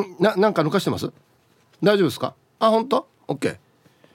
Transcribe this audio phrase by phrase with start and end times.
[0.00, 1.06] んななんか抜かしてます？
[1.82, 2.34] 大丈夫ですか？
[2.58, 3.06] あ本当？
[3.28, 3.58] オッケーい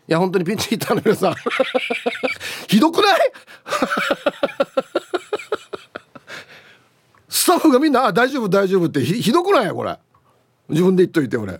[0.08, 1.30] や本当にピンチヒッターの皆さ。
[1.32, 1.36] ん
[2.68, 3.20] ひどくない？
[7.30, 9.72] スタッフがみんな「あ大丈夫大丈夫」ってひひどくない？
[9.72, 9.98] これ。
[10.70, 11.60] 自分で言っといて俺。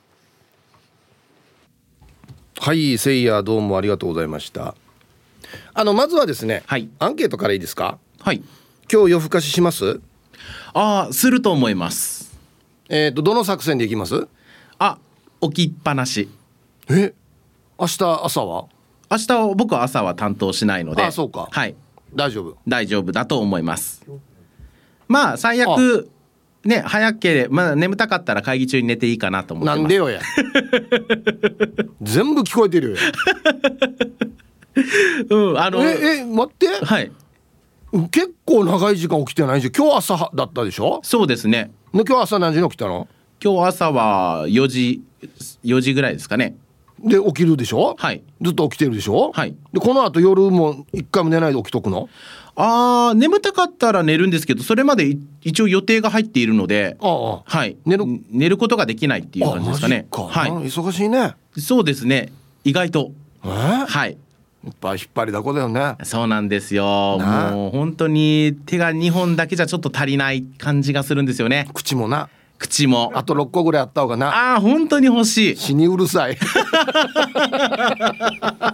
[2.59, 4.75] はいせいやどうもありがとうございました。
[5.75, 7.99] あのまずはですね、はい、アンケートからいいですか？
[8.21, 8.43] はい。
[8.91, 10.01] 今日夜更かしします？
[10.73, 12.39] ああすると思います。
[12.89, 14.29] えっ、ー、とどの作戦でいきます？
[14.79, 14.97] あ
[15.43, 16.31] 起きっぱなし。
[16.89, 17.13] え
[17.79, 18.65] 明日朝は？
[19.11, 21.03] 明日は僕は朝は担当しないので。
[21.03, 21.49] あそうか。
[21.51, 21.75] はい
[22.17, 22.57] 大丈夫？
[22.67, 24.05] 大丈夫だと思います。
[25.09, 26.09] まあ最悪
[26.65, 30.21] ね早ければ、まあ、眠たかったら会議中に寝ていいかなと思ってなんでよや。
[32.03, 32.97] 全部聞こえてるよ
[35.31, 36.67] うんあのええ待って。
[36.85, 37.13] はい。
[38.11, 41.01] 結構長い時間起きてないし今日朝だったでしょ？
[41.03, 41.71] そうですね。
[41.95, 43.09] で今日朝何時に起きたの？
[43.43, 45.03] 今日朝は4時
[45.65, 46.57] 4時ぐらいですかね
[46.99, 47.95] で起きるでしょ？
[47.99, 48.23] はい。
[48.41, 49.33] ずっと起きてるでしょ？
[49.33, 49.55] はい。
[49.73, 52.09] でこの後夜も一回も寝ないで起きとくの？
[52.55, 57.43] あー眠たかったら寝るんですけどそれまで一応予定が入っているのでああ。
[57.45, 57.77] はい。
[57.85, 58.05] 寝る。
[58.31, 60.07] 寝ることができないっていう感じですかね。
[60.11, 60.23] か。
[60.23, 60.51] はい。
[60.51, 61.35] 忙しいね。
[61.59, 62.33] そうですね。
[62.65, 63.13] 意外と。
[63.45, 63.49] え？
[63.49, 64.17] ー、はい。
[64.65, 65.97] いっぱい引っ張りだこだよね。
[66.03, 67.19] そうなんですよ。
[67.21, 71.69] もう本当に手が2本だけじゃちょっと足りない感じがするんですよね。
[71.73, 72.29] 口もな
[72.59, 73.13] 口も。
[73.15, 74.53] あと6個ぐらいあった方がな。
[74.53, 75.57] ああ本当に欲しい。
[75.57, 76.39] 死にうるさい。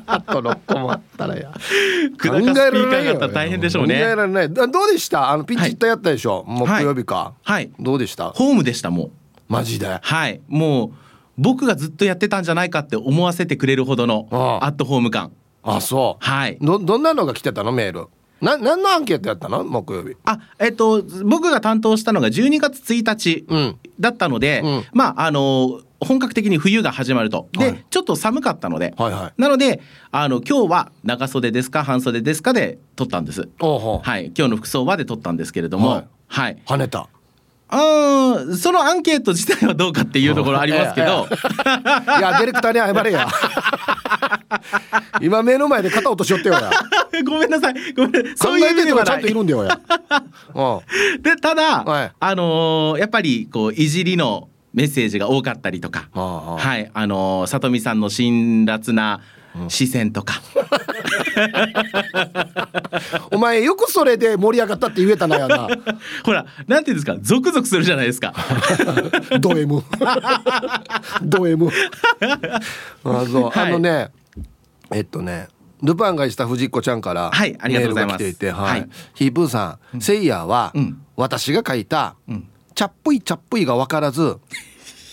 [0.07, 1.51] あと6個もあったらや。
[2.21, 3.29] 考えられないよ。
[3.29, 3.95] 大変でしょうね。
[3.95, 4.53] 考えられない。
[4.53, 5.31] どうでした？
[5.31, 7.35] あのピンチヒッターやったでしょ、はい、木曜日か。
[7.43, 7.71] はい。
[7.81, 8.31] どうでした？
[8.31, 9.11] ホームでしたもう。
[9.49, 9.99] マジで？
[10.01, 10.41] はい。
[10.49, 10.93] もう
[11.39, 14.29] 僕がずっとやってたんじゃないかって思わせてくれるほどの
[14.63, 15.33] アットホーム感。
[15.63, 16.25] あそう。
[16.25, 16.59] はい。
[16.61, 17.73] どどんなのが来てたの？
[17.73, 18.07] メール
[18.43, 19.65] な何のアンケートやったの？
[19.65, 20.17] 木曜日。
[20.25, 23.47] あえっと僕が担当したのが12月1日
[24.01, 27.49] だったので、うん、まああの本格的に冬が始まると。
[27.53, 29.81] で、はい、ちょっと寒かったので、はいはい、なので
[30.11, 33.49] あの今日は長袖ですか半袖ですかで撮ったんです。
[33.61, 34.33] はい。
[34.37, 37.09] 今日の服装はで撮ったんですけれども、はい、はい、跳ねた。
[37.73, 41.07] うんそのアンケート自体はどうかっていうところありますけど。
[41.07, 43.27] いやディレクターに謝れや
[45.21, 46.71] 今目の前で肩落としよってよや。
[47.25, 47.75] ごめんなさい。
[47.95, 49.79] ごめんそういう意味ではちゃんといるんだよや。
[51.21, 56.91] でただ、はい、あのー、やっぱりこういじりのメッセージが多かったりとか、はい。
[56.95, 59.21] あのー、里見さんの辛辣な
[59.69, 60.41] 視線とか、
[63.31, 65.69] お前よくそれで盛り上がったって言えたなやな。
[66.25, 68.35] ほらなんていうんですかゾクゾクするじゃないですか。
[69.41, 69.83] ド M
[71.23, 71.69] ド M
[73.05, 74.11] あそう、はい、あのね
[74.91, 75.49] えっとね
[75.83, 84.39] ルパンがした藤子ちゃんからメールが来ていて、はい、はい、ヒープーさん、うん、せいやは、うん、私が書いた、うん、チャップイチャップイが分からず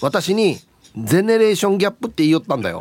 [0.01, 0.57] 私に
[0.97, 2.79] ゼネレーションギャップって言いよったんだよ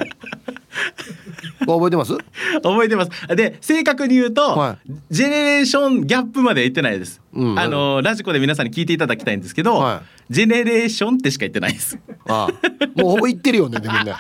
[1.75, 2.17] 覚えてます？
[2.63, 3.11] 覚えてます。
[3.37, 11.99] で正確に言うと、はい、ジェネレーションギャップまで言ってないです、うん、あのラジコで皆さんに聞いていただきたいんですけど、はい、ジェネレーションってしか言ってないです。
[12.27, 13.01] ああ。
[13.01, 14.19] もうほぼ言ってるよねみんな。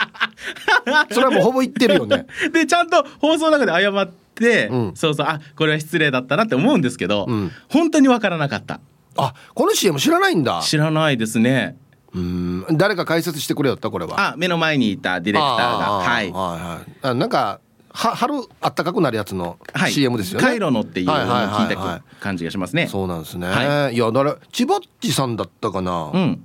[1.10, 2.26] それはもうほぼ言ってるよね。
[2.52, 8.80] でちゃんと放送の中で謝って、うん、そうそうあこれは失礼だったなって思うんですけど、うん、本当に分からなかった。
[9.16, 10.60] あこの CM 知らないんだ。
[10.62, 11.76] 知らないですね
[12.14, 12.66] うん。
[12.72, 14.32] 誰か解説してくれよったこれは。
[14.32, 15.86] あ目の前にいたディレクターが。
[15.98, 16.30] はい。
[16.30, 16.92] はいはい。
[17.02, 17.60] あなんか
[17.98, 19.58] は春あったかくなるやつの
[19.88, 26.42] CM ですよね、カイロのっていうのを聞いた感じがしますね、そうなんですね、はい、いやだから千葉っちさんだったかな、うん、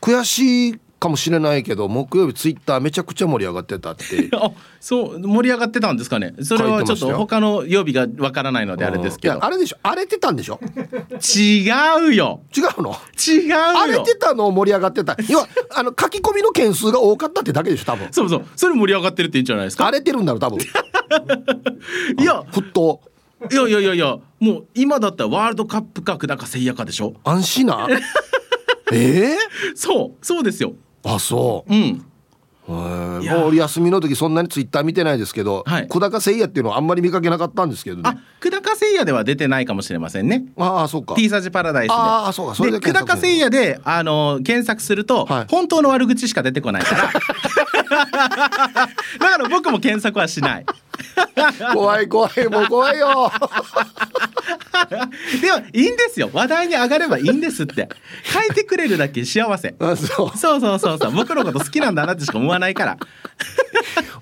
[0.00, 4.04] 悔しいかもしれないけど木曜日ツイッターめちゃくちゃ盛り上がってたって。
[4.36, 6.34] あそう盛り上がってたんですかね？
[6.42, 9.44] それはちょっと他の曜日がわからないのであれですけど。
[9.44, 9.78] あれでしょ？
[9.82, 10.60] 荒れてたんでしょ？
[11.36, 11.68] 違
[12.10, 12.42] うよ。
[12.56, 12.94] 違うの？
[13.26, 13.56] 違うよ。
[13.58, 15.16] 荒れてたの盛り上がってた。
[15.28, 18.08] 要は あの書き込みの件数が多かったってだけでしょ多分。
[18.12, 18.44] そうそう。
[18.54, 19.84] それ盛り上がってるっていいんじゃないですか？
[19.86, 20.58] 荒れてるんだろう多分。
[22.20, 22.42] いや。
[22.52, 23.00] 沸騰。
[23.50, 27.14] いやいやいやいやもう今だったらワールドカップか久高誠也かでしょ？
[27.24, 27.88] 安心な？
[28.92, 29.36] ええー、
[29.74, 32.06] そうそうですよあそううん
[32.68, 38.02] もう休みの時そんなにツイッター見てないですけど、はい、久高誠也っていうのはあんまり見かけなかったんですけどね。
[38.04, 40.44] あ、久高誠也では出てないかもしれませんね。
[40.56, 41.16] ああ、そうか。
[41.16, 41.94] T サージパラダイスで。
[41.94, 42.54] ああ、そうか。
[42.54, 47.12] それで久高誠也であの検索すると、はい、本当の悪口しか出てこないから。
[47.92, 48.88] だか
[49.38, 50.66] ら僕も検索はしない。
[51.72, 53.30] 怖い怖いもう怖いよ。
[55.40, 56.30] でもいいんですよ。
[56.32, 57.88] 話題に上がればいいんですって。
[58.24, 59.74] 書いてくれるだけ幸せ。
[59.78, 60.36] あそう。
[60.36, 61.12] そうそうそうそう。
[61.12, 62.96] 僕のこと好きなんだなってしか思わないから。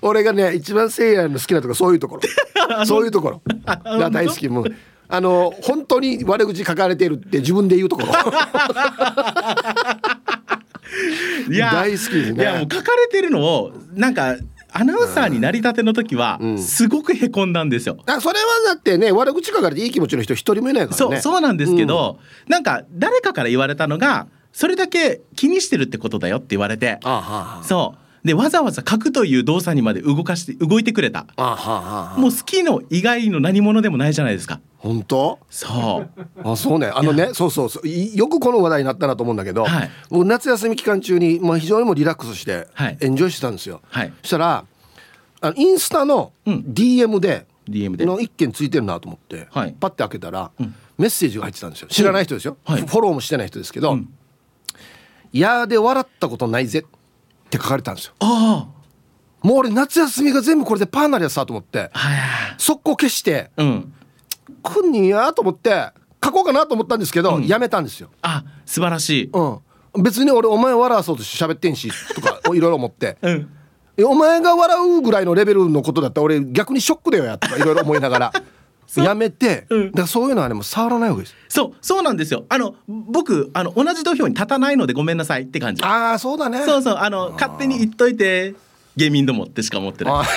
[0.01, 2.85] 俺がね一番せいやの好きなとこそういうところ。
[2.85, 3.41] そういうところ。
[3.65, 4.47] が大好き。
[4.47, 4.65] もう
[5.07, 8.07] あの本当に悪口書かれてるって自分で言うところ。
[11.49, 12.43] いや大好きですね。
[12.43, 14.35] いやもう書かれてるのをなんか
[14.73, 17.97] アナウンサーになりたての時はすごくへこんだんですよ。
[18.05, 20.97] あそれはだってね悪口書かれていい気持ちの人一人もいないからね。
[20.97, 26.99] そうそうなんですけど、うん、なんか誰かから言われたのがそれだけ気にしてるってことだよって言われて、
[27.63, 31.25] そうでわざわざ書くという動作にまで動かして動いてくれた。
[31.35, 34.59] あははもう好きの以外の何者でもないじゃないですか。
[34.81, 35.39] 本当？
[35.49, 36.21] そう。
[36.43, 36.87] あそうね。
[36.87, 37.87] あのねそうそうそう。
[37.87, 42.67] よくこの話題になったなと思うんだけど、はい、もう夏休み期間中に、まあ、非常にもリラックスして
[42.99, 44.65] エンジョイしてたんですよ、はい、そしたら
[45.39, 48.05] あのインスタの DM で、うん、DM で。
[48.05, 51.87] の一件ついてるなと思って、はい、パッて開けたら、うん、メッセージが入ってたんですよ。
[51.87, 54.09] 知らない人ですよ、はい、フォローもしてない人ですけど「うん、
[55.31, 56.83] いやで笑ったことないぜ」っ
[57.49, 58.13] て書かれたんですよ。
[58.19, 58.81] ああ。
[59.45, 61.89] もう俺夏休みが全部これでパーなるやつだと思って、
[62.59, 63.93] 速攻消して、うん、
[64.51, 65.91] くんにやと思って
[66.23, 68.09] 書こうかなと思ったんですけど、うん、やめたんですよ。
[68.21, 73.49] あ素晴らしい、うん、別に俺お前笑わそうとして喋ってんしとか いろいろ思って、うん。
[74.05, 78.33] お前が笑うぐらいのレベルのことだったら俺逆にショックだよやとかいろいろ思いながら。
[78.97, 81.35] やめて、うん、だからそういうのはねもう触らないわけです。
[81.47, 82.43] そうそうなんですよ。
[82.49, 85.83] あの僕あの同じ土俵に立たないのでごめんなさいって感じ。
[85.83, 86.65] ああそうだね。
[86.65, 88.53] そうそうあの勝手に言っといて
[88.97, 90.25] 芸人どもってしか思ってない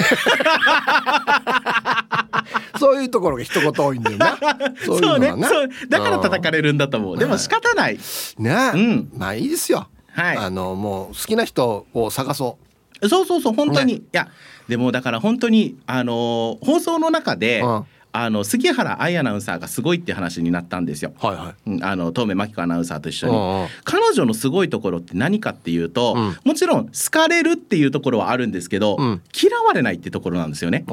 [2.78, 4.38] そういうところが一言多いんだよな。
[4.84, 5.68] そういうねそう。
[5.88, 7.18] だから叩かれるんだと思う。
[7.18, 7.98] でも仕方ない。
[8.38, 9.88] ね、うん、まあいいですよ。
[10.12, 10.36] はい。
[10.36, 12.58] あのもう好きな人を探そ
[13.02, 13.08] う。
[13.08, 14.28] そうそうそう本当に、ね、いや
[14.68, 17.86] でもだから本当にあの放送の中で、うん、
[18.16, 21.12] あの杉原愛アナウンサーがすごいって話になったんですよ。
[21.18, 30.84] はいはい、あの東明真紀子アナウンサーと一緒に、うんうん、彼女のすごいところって何かっていうと、うん、もちろん好かれるっていうところはあるんですけど、うん、嫌われないってところなんですよね。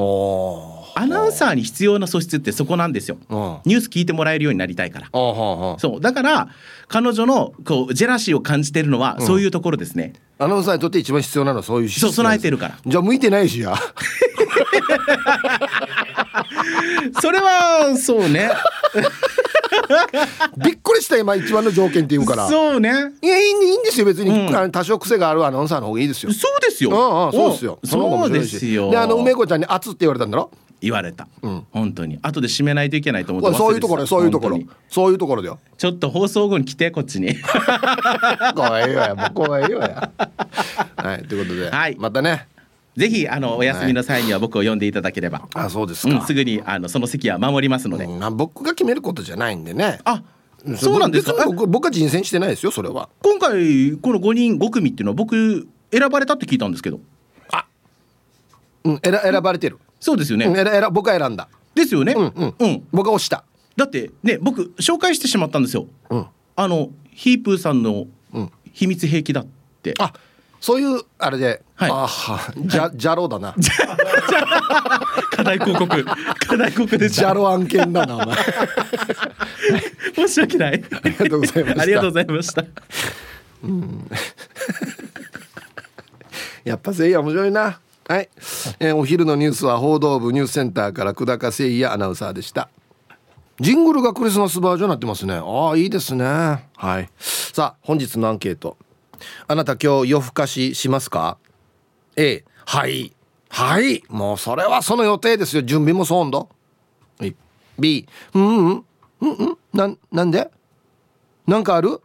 [0.96, 3.18] アナウンサーに必要な素質ってそこなんですよ。
[3.66, 5.08] ニュース聞いてもらえるようになりたいから。
[5.12, 6.02] そう。
[6.02, 6.50] だから
[6.88, 10.14] 彼女のこうジェラシーを感じてるのはそういうところですね。
[10.40, 12.78] アナウンサーにとって一番必要なのはそういうそう備えてるから。
[12.86, 13.76] じゃあ向いてないしや。
[17.22, 18.50] それはそうね。
[20.58, 22.48] びっくりした今一番の条件っていうから。
[22.48, 22.90] そうね。
[23.22, 24.06] いやいいんですよ。
[24.06, 26.34] 別に、うん、多少癖があるアナウンサーの方がいいですよ。
[26.34, 26.90] そうですよ。
[26.90, 27.80] うんうんそうですよ。
[27.84, 28.92] そうですよ。
[28.92, 30.52] であの梅子ちゃんに「熱」って言われたんだろ？
[30.82, 32.18] 言われた、うん、本当に。
[32.22, 34.60] 後で締めないといけないと思ってそういうところそういうところ。
[34.90, 35.60] そういうところだよ。
[35.78, 37.36] ちょっと放送後に来てこっちに。
[38.56, 39.00] 怖いよ。
[39.00, 39.80] やもう怖いよ。
[39.80, 40.12] や
[40.98, 42.48] はいということで、はい、またね。
[42.98, 50.00] ぜひあのお休みの際には僕を呼んでいただければ、あそうですか、うん、すぐにあのその席は守りますので、うん、僕が決めることじゃないんでね。
[50.04, 50.24] あ
[50.76, 51.46] そうなんですか？
[51.46, 53.10] 僕僕は人選してないですよそれは。
[53.22, 57.00] 今回この5人5組っていうのは僕選ばれたって聞いたんですけど。
[57.52, 57.66] あ
[58.84, 61.48] うん選選ばれてるそうですよね、うん、えら僕は選んだ。
[61.74, 62.14] ですよね。
[62.14, 63.46] うんうん、うん、僕は押した。
[63.78, 66.26] だってね僕紹介してしまったんですよ、うん、
[66.58, 68.06] あのヒープーさんの
[68.74, 69.46] 秘密兵器だっ
[69.82, 70.12] て、あ
[70.60, 73.56] そういうあれで、はい、あはじゃじゃろうだな。
[75.32, 76.06] 課題広告。
[76.06, 78.38] 課題広告でじゃろ案件だなお前。
[80.28, 80.84] 申し訳ない。
[80.92, 81.82] ありがとうございました。
[81.82, 82.64] ありがとうございました。
[83.64, 84.12] うん。
[86.64, 87.80] やっぱせいや面白いな
[88.12, 88.30] はい、
[88.82, 92.68] えー、お昼のニュースは報道部ニュースセンターから久高誠也アナウンサーでした。
[93.62, 95.36] ジングルがクリスマスバージョンになってますね。
[95.36, 96.26] ああいいですね。
[96.26, 97.10] はい。
[97.18, 98.76] さあ本日のアンケート。
[99.48, 101.38] あなた今日夜更かししますか
[102.18, 103.14] ？A はい。
[103.48, 104.04] はい。
[104.10, 105.62] もうそれはその予定ですよ。
[105.62, 106.50] 準備もそうんど。
[107.80, 108.86] B うんうん。
[109.22, 109.58] うんうん。
[109.72, 110.52] ななんで？
[111.48, 112.02] なんかある？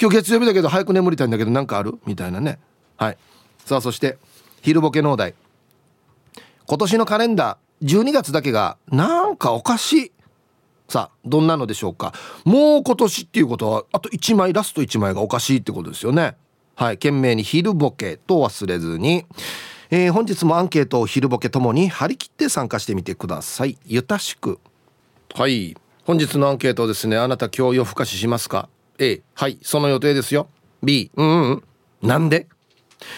[0.00, 1.98] 今日月曜日だけど早く眠りたいんだけどなんかある？
[2.06, 2.60] みたいなね。
[2.96, 3.18] はい。
[3.64, 4.16] さあそして
[4.62, 5.34] 昼ボケ農大
[6.66, 10.12] 今年のカレンダー12月だけがなんかおかしい。
[10.88, 12.12] さあどんなのでしょうか。
[12.44, 16.36] もう今年っていうことはあと1枚ラスト1枚がおかしいってことですよね。
[16.74, 19.24] はい懸命に昼ボケと忘れずに。
[19.90, 23.78] えー、本日もアンケートを昼ボケともに張り切って参加してみてください。
[23.86, 24.58] ゆたしく。
[25.34, 27.16] はい本日のアンケートですね。
[27.16, 30.48] あなた今日夜更かししますか？A はいその予定ですよ。
[30.82, 31.62] B うんうん。
[32.02, 32.46] なんで？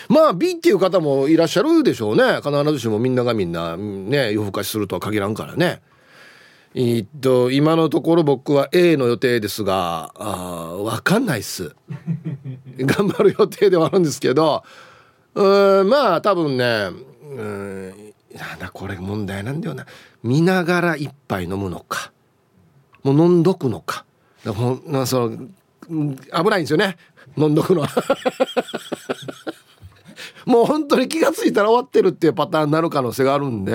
[0.08, 2.40] まあ B っていう方もいらっしゃるでしょうね。
[2.42, 5.80] 必ずしもみんながみんなね夜更かしするとは限らんからね。
[6.74, 11.74] えっと今のところ僕は A の予定ですがあ分かんないっす。
[12.78, 14.62] 頑張る予定ではあるんですけど
[15.34, 16.90] うんまあ多分ね
[17.30, 18.12] うん
[18.58, 19.86] だこれ問題なんだよな。
[20.22, 22.12] 見ながら一杯飲むのか。
[23.02, 24.04] もう飲んどくのか。
[24.46, 25.48] ほんその
[25.88, 26.96] 危ないんですよね。
[27.36, 27.88] 飲んどくのは。
[30.46, 33.72] もう本当に気が付いたら終わってるっていうパターンになる可能性があるんで。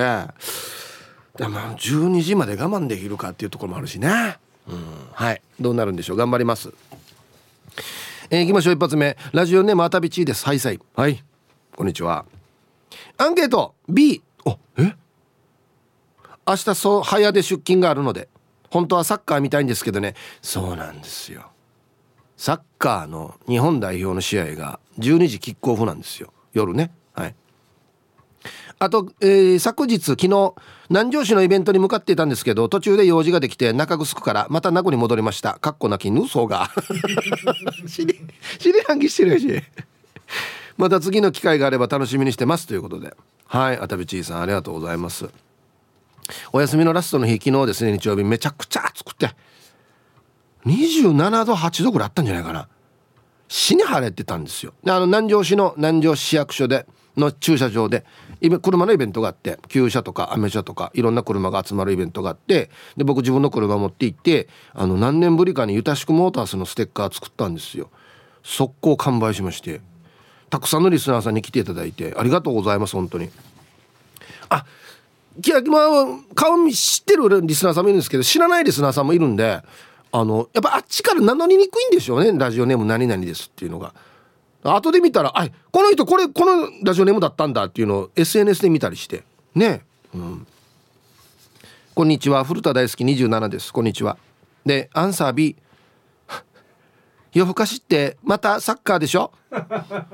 [1.38, 5.42] でも12時まで我慢できるかっていうところもあるしね、うん、はい。
[5.60, 6.18] どうなるんでしょう。
[6.18, 6.72] 頑張ります。
[8.30, 8.76] えー、いきましょう。
[8.76, 9.18] 一発目。
[9.34, 10.46] ラジオネームあたびちです。
[10.46, 11.24] はいさいはい。
[11.76, 12.26] こんにちは。
[13.18, 13.76] アンケート。
[13.90, 14.96] B おえ？
[16.48, 18.30] 明日そう早で出勤があるので。
[18.70, 20.16] 本当はサッカー見たいんですけどね。
[20.42, 21.52] そうなんですよ。
[22.38, 26.92] サッカーの日本代表の試合が12時キックオフなんですよ夜ね。
[27.14, 27.36] はい。
[28.80, 30.54] あと、えー、昨日昨日
[30.90, 35.56] 南城市のイベントに向かっていたんですけど途中で用事ができて中城からまた名護に戻りました。
[35.56, 36.70] かっこなきぬそうが。
[37.88, 38.20] 知り
[38.60, 39.64] 知り半期してるし。
[40.78, 42.68] また次の機会があれば楽しみにしてます。
[42.68, 43.16] ということで。
[43.48, 45.30] はいあたびちいさんありがとうございます。
[46.52, 49.30] お休みのラストの日昨日ですね日曜日めちゃくちゃ暑くて。
[50.66, 52.68] 27度8度ぐらいあったんじゃないかな。
[53.48, 54.74] 死に晴れてたんですよ。
[54.84, 56.86] であの南城市の南城市役所で
[57.18, 58.06] の駐車場で
[58.62, 67.90] 車のイベントがあって旧車とかアメ車とかいろんな車が集まるイベントがあってで僕自分の車持って行ってあの何年ぶりかにゆたしくモータースのステッカー作ったんですよ。
[68.44, 69.82] 速攻完売しまして
[70.50, 73.30] たくさんのリスナーさんに来ていただいてありがとうございます本当に。
[74.50, 74.66] あ
[75.44, 79.62] いやまあ顔知ってるリスナーさんもいるんですけど知らないリスナーさんもいるんで
[80.18, 82.32] あのやっぱあっちから名乗りにくいんでしょうね。
[82.40, 83.94] ラジオネーム何々ですっていうのが。
[84.64, 89.24] 後で見たら「あこの人これこのラジオネームだったんだ」っていうのを SNS で見たりして。
[89.54, 89.86] ね。
[90.14, 90.48] うん。
[91.94, 92.46] こんにちは。
[92.46, 93.04] 古田大好き。
[93.04, 93.74] 27です。
[93.74, 94.18] こんにちは。
[94.66, 95.58] でアンサー B
[97.34, 99.32] 夜更かしってまたサッカーでしょ？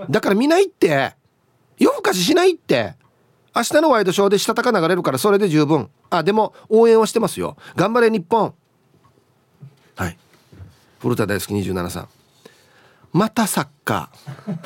[0.09, 1.13] だから見ないって。
[1.77, 2.95] 夜更かししないって。
[3.55, 5.91] 明日のワイドショーでしたたか流れるからそれで十分。
[6.09, 7.55] あでも応援はしてますよ。
[7.75, 8.55] 頑張れ日本。
[9.95, 10.17] はい。
[10.99, 12.07] 古田大好き27さん
[13.13, 14.57] またサッカー。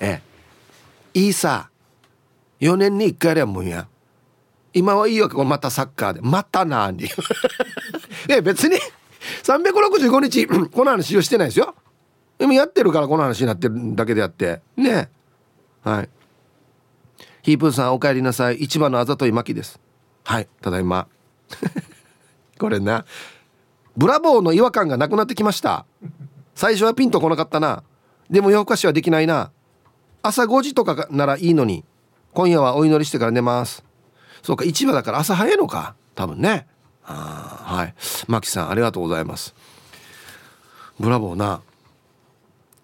[0.00, 0.20] え
[1.14, 1.18] え。
[1.18, 1.70] いいさ。
[2.60, 3.88] 4年に1回やりゃもんや。
[4.74, 6.20] 今はいいわけまたサッカーで。
[6.22, 7.08] またなに。
[8.28, 8.76] え別に。
[9.42, 11.74] 365日 この話をしてないですよ。
[12.38, 14.60] でもやってるからこの話になってるだけであって。
[14.76, 15.10] ね
[15.82, 16.08] はい。
[17.42, 18.58] ヒープーさんお帰りなさい。
[18.62, 19.80] 市場のあざといまきです。
[20.24, 20.48] はい。
[20.60, 21.08] ただいま。
[22.58, 23.04] これな。
[23.96, 25.84] ブラボーの違和感がなくなってきました。
[26.54, 27.82] 最初はピンとこなかったな。
[28.30, 29.50] でも夜更かしはできないな。
[30.22, 31.84] 朝5時とかならいいのに。
[32.32, 33.84] 今夜はお祈りしてから寝ます。
[34.42, 35.94] そうか市場だから朝早いのか。
[36.14, 36.66] 多分ね。
[37.04, 37.94] あはい。
[38.26, 39.54] マキさんありがとうございます。
[40.98, 41.60] ブラボーな。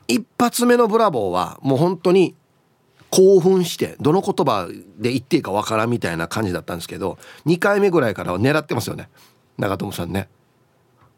[0.06, 2.34] 一発目のブラボーはもう本当に
[3.10, 9.08] 興奮してどの言葉で言っていいかわからんみたいな感じだったんですけど2回目ぐらいからは狙ってますよね。
[9.56, 10.28] 長友さんね。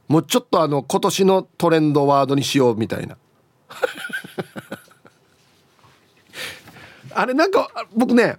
[0.08, 3.16] もうちょっとあの今年のトレンドワードにしようみたいな。
[7.12, 8.36] あれなんか僕ね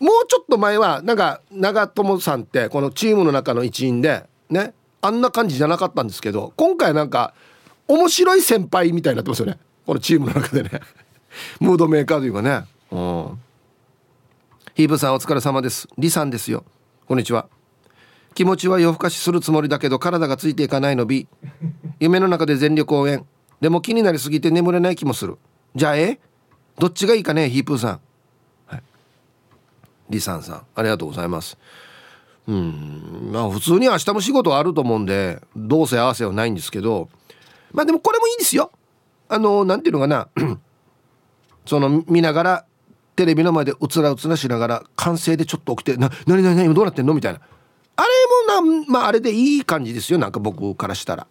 [0.00, 7.34] もうちょっと前はなんか長友さんってこのチームの中の一員でねあんな感じじゃなかったんですけど今回なんか
[7.86, 9.58] 面白い先輩みたいになってますよね。
[9.86, 10.70] このチームの中でね。
[11.60, 12.64] ムードメーカーというかね。
[12.90, 13.40] うん。
[14.74, 15.88] ヒーブさんお疲れ様です。
[15.98, 16.64] リさんですよ。
[17.06, 17.48] こんにちは。
[18.34, 21.06] 気持ちは夜更かしするつもりだけど体がついていかないの。
[21.06, 21.26] B
[21.98, 23.26] 夢の中で全力応援。
[23.60, 25.38] でも気になりすぎて眠れない気もする。
[25.74, 26.20] じゃあえ？
[26.78, 27.50] どっちがいいかね？
[27.50, 28.00] ヒープーさん。
[28.66, 28.82] はい。
[30.10, 31.58] リサンさんありがとうございます。
[32.46, 33.30] うん。
[33.32, 37.08] まあ普通に明日も仕事あると思うんでどうせ合わせはないんですけど。
[37.72, 38.70] まあでもこれもいいですよ。
[39.28, 40.28] あの何ていうのかな
[41.68, 42.64] その見ながら
[43.14, 47.40] テレビの前でうつらうつらしながら完成でちょっと起きて「な何何何どうなってんの?」みたいな。
[47.96, 51.26] あれもなまああれでいい感じですよなんか僕からしたら。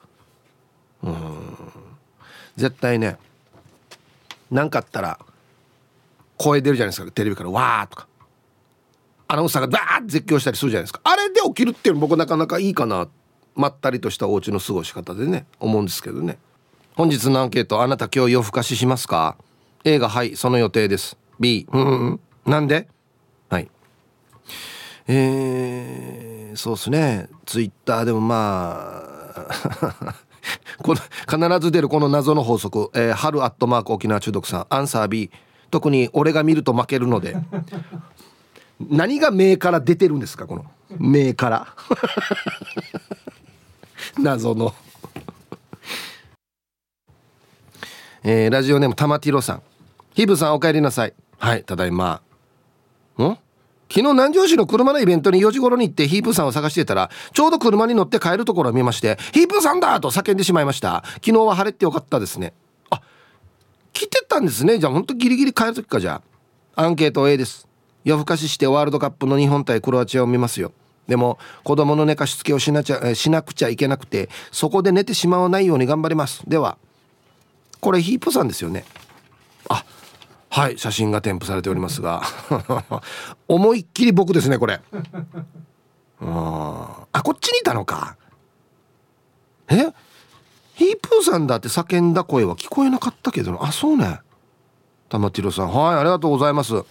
[1.03, 1.15] うん。
[2.55, 3.17] 絶対ね
[4.51, 5.19] 何かあったら
[6.37, 8.07] 声出るじゃないですかテレビから「わー」とか。
[9.29, 11.01] アナウンサーがダーッ絶叫したりするじゃないですか。
[11.03, 13.07] あれで起きるっていうの僕なかなかいいかな。
[13.55, 16.37] まったりとしたお家の過ごし方でね思うんですけどね。
[16.95, 19.35] 本日のアンケートあなた今日夜更かししますか？
[19.83, 21.17] A がはいその予定です。
[21.39, 22.87] B うんうんなんで？
[23.49, 23.69] はい。
[25.07, 27.29] えー、そうですね。
[27.45, 29.03] ツイッターでもま
[29.35, 30.15] あ
[30.83, 34.65] この必ず出るこの謎の法則、えー、春アットマーク沖縄中毒さん。
[34.69, 35.31] アンサー B
[35.71, 37.35] 特に俺が見ると負けるので。
[38.79, 40.65] 何が目から出てるんですかこの。
[40.99, 41.67] 目から。
[44.19, 44.73] 謎の。
[48.29, 49.61] えー、ラジオネーム玉ティロさん。
[50.13, 51.13] ヒブさんお帰りなさい。
[51.37, 52.21] はいただいま。
[53.17, 53.21] ん？
[53.23, 53.37] 昨
[53.87, 61.05] 日南城市の車のイベントに4時頃に行ってヒープさんを探してたらちょうど車に乗って帰るところを見ましてヒープさんだと叫んでしまいました。
[61.23, 62.51] 昨日は晴れてよかったですね。
[62.89, 63.01] あ
[63.93, 64.77] 来てたんですね。
[64.77, 66.21] じゃあほんとギリギリ帰る時かじゃ
[66.75, 66.83] あ。
[66.83, 67.65] アンケート A です。
[68.03, 70.73] 夜更かししてワールドカップの日本対クロアチアを見ますよ。
[71.07, 76.43] でも子供の寝かしつけをしなちゃしなくちゃいけなくてそこで寝てしまわないように頑張ります。
[76.45, 76.77] では
[77.87, 78.83] これヒープさんですよね？
[79.69, 79.85] あ
[80.49, 82.21] はい写真が添付されておりますが。
[83.47, 84.81] 思いっきり僕ですねこれ。
[86.19, 88.17] あこっちにいたのか？
[89.69, 89.93] え？
[90.73, 94.19] ヒープーさんだって叫んだ声は聞こえなかったけどあそうね。
[95.07, 96.83] 玉城さんはいありがとうございます。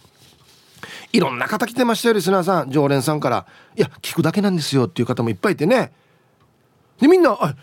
[1.12, 2.70] いろんな方来てましたよリスナーさん。
[2.70, 3.44] 常連さんから
[3.76, 5.92] 「いや聞くだけなんですよ」っていう方もいっぱいいてね。
[6.98, 7.54] でみんな「あ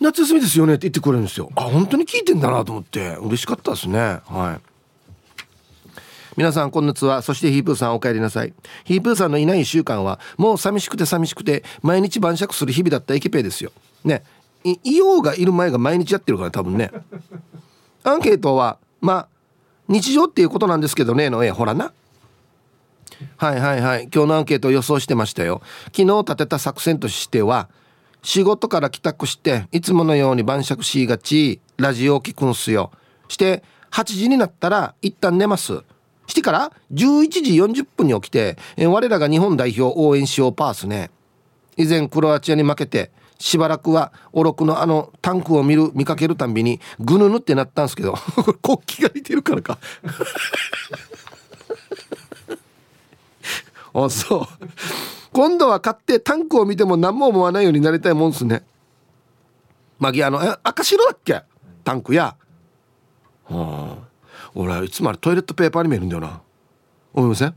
[0.00, 1.50] 夏休みですよね」って言ってくれるんですよ。
[1.56, 3.16] あ本当に聞いてんだなと思って。
[3.16, 3.98] 嬉しかったですね。
[4.26, 4.68] はい。
[6.36, 7.20] 皆さんこんにちは。
[7.22, 8.54] そしてヒープーさんお帰りなさい。
[8.84, 13.72] ヒープーさんのいない1週間はもう寂しくて寂しくて毎日晩酌する日々だったエキペイですよ。
[14.04, 14.22] ね。
[14.62, 16.92] いようがいる前が毎日やってるから多分ね。
[18.04, 19.28] アンケートはまあ
[19.88, 21.92] 日常っていうことなんですけどねのえほらな。
[23.36, 24.08] はいはいはい。
[24.14, 25.60] 今日のアンケート予想してましたよ。
[25.86, 27.68] 昨日立てた作戦としては
[28.22, 32.90] 仕事から帰宅していつものように晩酌しがちラジオを聞くんすよ。
[33.28, 35.82] して8時になったら一旦寝ます。
[36.26, 37.40] してから11時
[37.82, 41.10] 40分に起きて我らが日本代表応援しようパースね。
[41.76, 48.14] 以前クロアチアに負けてしばらくはおろくのあのタンクを見る見かけるたんびにぐぬぬってなったんですけど
[48.62, 49.78] 国旗が似てるからか。
[53.94, 54.46] あそう。
[55.32, 58.64] 今度は買ってタンクを見ても何も思わないようになりたいもんすね。
[59.98, 61.42] マギあの赤白だっけ？
[61.84, 62.36] タンクや。
[63.44, 64.08] はあ。
[64.54, 66.40] 俺いつもあれトイレットペーパーに見えるんだよな。
[67.12, 67.54] 思いません？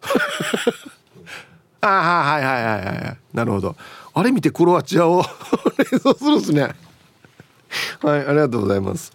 [1.80, 3.18] あはいはいはいはいはい。
[3.34, 3.76] なるほど。
[4.14, 5.22] あれ見てクロアチアを
[5.90, 6.74] 連想するんすね。
[8.02, 9.12] はいありがとうございます。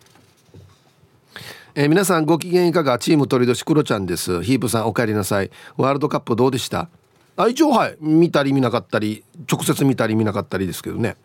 [1.75, 2.99] えー、皆さんご機嫌いかが？
[2.99, 4.43] チーム鳥年クロちゃんです。
[4.43, 5.49] ヒープさんお帰りなさい。
[5.75, 6.87] ワールドカップどうでした？
[7.35, 7.97] あ一応はい。
[7.99, 11.15] 見たり見なかったり直接見たり見なかったりですけどね。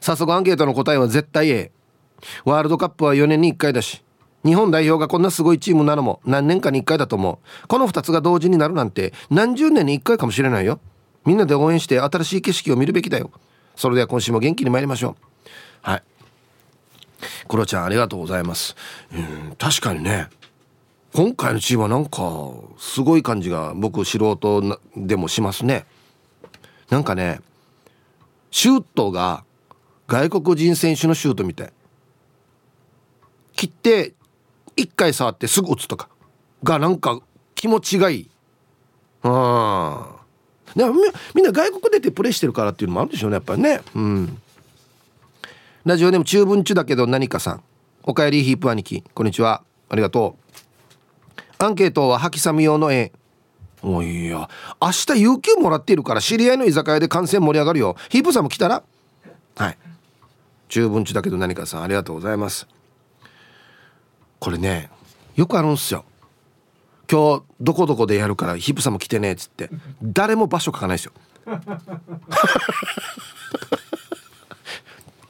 [0.00, 1.72] 早速アンケートの答えは絶対 A
[2.44, 4.02] ワールドカップは4年に1回だし
[4.44, 7.66] 日本代表がこんなすごいチームなのも何年かに1回だと思う。
[7.66, 10.78] この2つが同時になるなんて何十年に1回かもしれないよ。
[11.24, 13.32] みんなで応援して新しい景色を見るべきだよ。
[13.74, 15.26] それでは今週も元気に参りましょう。
[15.82, 16.02] はい。
[17.48, 18.76] クロちゃんありがとうございます。
[19.12, 20.28] うん確かにね。
[21.16, 22.20] 今回のチームはなんか
[22.76, 25.86] すごい感じが僕素人でもしますね。
[26.90, 27.40] なんかね
[28.50, 29.42] シュートが
[30.08, 31.72] 外国人選手のシュートみたい。
[33.54, 34.12] 切って
[34.76, 36.10] 一回触ってすぐ打つとか。
[36.62, 37.18] がなんか
[37.54, 38.30] 気持ちがいい。
[39.24, 40.04] うん。
[40.74, 40.92] でも
[41.34, 43.80] みんな外国出てプレーしてるからっていうのもあるでしょうねやっぱりね。
[43.94, 44.38] うん。
[45.86, 47.62] ラジオでも中文中だけど何かさん。
[48.02, 49.02] おかえりヒープ兄貴。
[49.14, 49.62] こんにちは。
[49.88, 50.45] ありがとう。
[51.58, 53.12] アンケートは吐きさみ用の絵。
[53.82, 54.48] おいや。
[54.80, 57.96] 明日有給もらっているから知り合いの居酒屋で観戦盛り上がるよ。
[58.10, 58.82] ヒープさんも来たら？
[59.56, 59.78] はい。
[60.68, 62.66] 中文中だけど何かさんありがとうございます。
[64.38, 64.90] これね
[65.34, 66.04] よくあるんすよ。
[67.10, 69.70] 今日どこどこでやるからヒップさんも来てねっつって。
[70.02, 71.12] 誰も場所書かないですよ。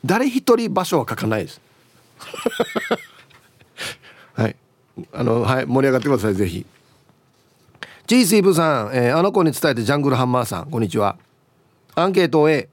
[0.05, 1.61] 誰一人場所は書かないです。
[5.13, 6.67] あのはい盛り上がってくださいぜひ。
[8.07, 11.19] チースイブさん、えー、あの子に伝えてジャングルハンマーさんこんにちは。
[11.95, 12.69] アンケート A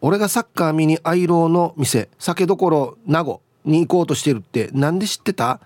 [0.00, 5.60] 俺がサッカー見にアイローの店酒どころ名護に行こうとしてるってなんで知ってた？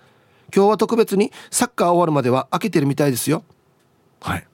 [0.55, 3.43] 今日は特別にサッカー終わるまでは開けてるみたいですよ。
[4.21, 4.47] はい。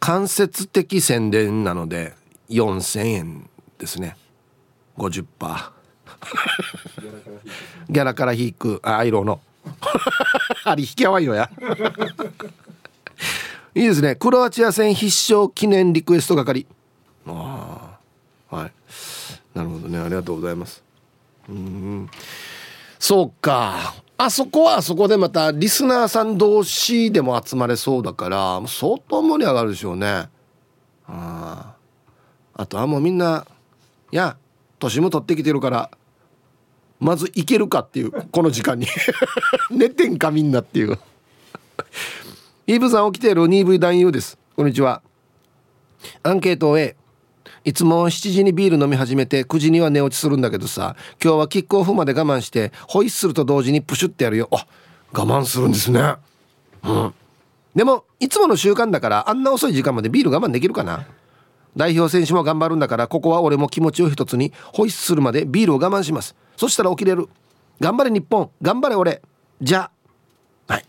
[0.00, 2.14] 間接的宣伝なので
[2.50, 4.16] 4000円ですね。
[4.96, 5.26] 50%
[7.88, 8.80] ギャラから引く。
[8.82, 9.40] あアイローの。
[10.64, 11.50] あれ引き合わんよや。
[13.74, 14.16] いいですね。
[14.16, 16.66] クロアチア戦必勝記念リクエスト係。
[17.26, 17.98] あ
[18.50, 18.72] あはい。
[19.54, 19.98] なるほどね。
[19.98, 20.82] ありがとうございます。
[21.48, 22.10] うん。
[22.98, 23.94] そうか。
[24.18, 30.28] あそこはあそこでまたリスナーさん同士でも集まれそうだから相当盛り上がるでしょうね。
[31.08, 31.74] あ
[32.54, 33.46] あとはもうみんな
[34.12, 34.36] いや
[34.78, 35.90] 年も取ってきてるから。
[37.02, 38.86] まず行けるかっていうこの時間に。
[39.70, 40.96] 寝てんかみんなっていう。
[42.68, 44.38] イーブさん起きてる 2V 男優です。
[44.54, 45.02] こんにちは。
[46.22, 46.94] アンケート A
[47.64, 54.48] いつも7時にビール飲み始めて9時には寝落ちするんだけどさ今日はキックオフまで我慢してホイッスルと同時にプシュってやるよ。
[54.52, 54.64] あ
[55.12, 56.14] 我慢するんですね。
[56.84, 57.14] うん。
[57.74, 61.04] でもいつもの習慣だからあんな遅い時間までビール我慢できるかな。
[61.76, 66.36] 代表選手も頑張るんだからここは俺も気持ちを一つにホイッスルまでビールを我慢します。
[66.56, 67.28] そしたら起きれる。
[67.80, 68.50] 頑張れ日本。
[68.60, 69.22] 頑張れ俺。
[69.60, 69.90] じゃ。
[70.68, 70.84] あはい。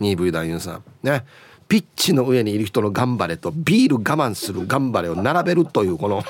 [0.00, 0.82] 2V 男優さん。
[1.02, 1.24] ね。
[1.68, 4.66] ピッチの上にいる人の頑張れとビール我慢する。
[4.66, 6.16] 頑張れを並べるというこの。
[6.16, 6.22] は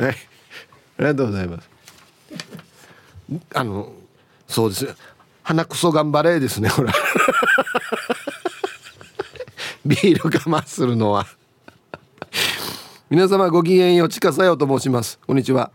[0.00, 0.12] いあ
[0.98, 1.68] りがとうございます。
[3.54, 3.92] あの
[4.46, 4.94] そうです
[5.42, 6.92] 鼻くそ頑張れですねほら。
[9.84, 11.26] ビール我慢するのは。
[13.08, 15.20] 皆様ごきげんようちかさよと申します。
[15.28, 15.70] こんにちは。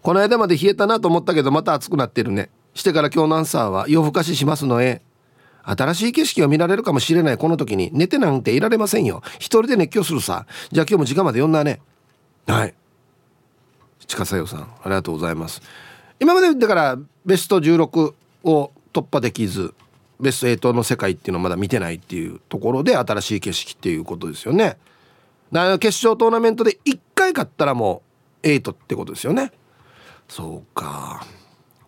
[0.00, 2.50] この間まで冷えたなと思ったけどまた暑くなってるね。
[2.72, 5.02] してから今日のアンサーは夜更かししますのへ
[5.64, 7.36] 新しい景色を見られるかもしれない。
[7.36, 9.22] この時に寝てなんていられませんよ。
[9.40, 10.46] 一人で熱狂するさ。
[10.70, 11.80] じゃあ今日も時間まで読んだね。
[12.46, 12.74] はい。
[14.06, 15.62] 近さよさんありがとうございます。
[16.20, 16.96] 今までだから
[17.26, 19.74] ベスト16を突破できず
[20.20, 24.76] ベスト8の世界っていうのをまだ見てないっていうところで新しい景色っていうことですよね。
[25.54, 28.02] だから決勝トーナメントで1回勝ったらも
[28.42, 29.52] う8ってことですよね。
[30.28, 31.24] そうか。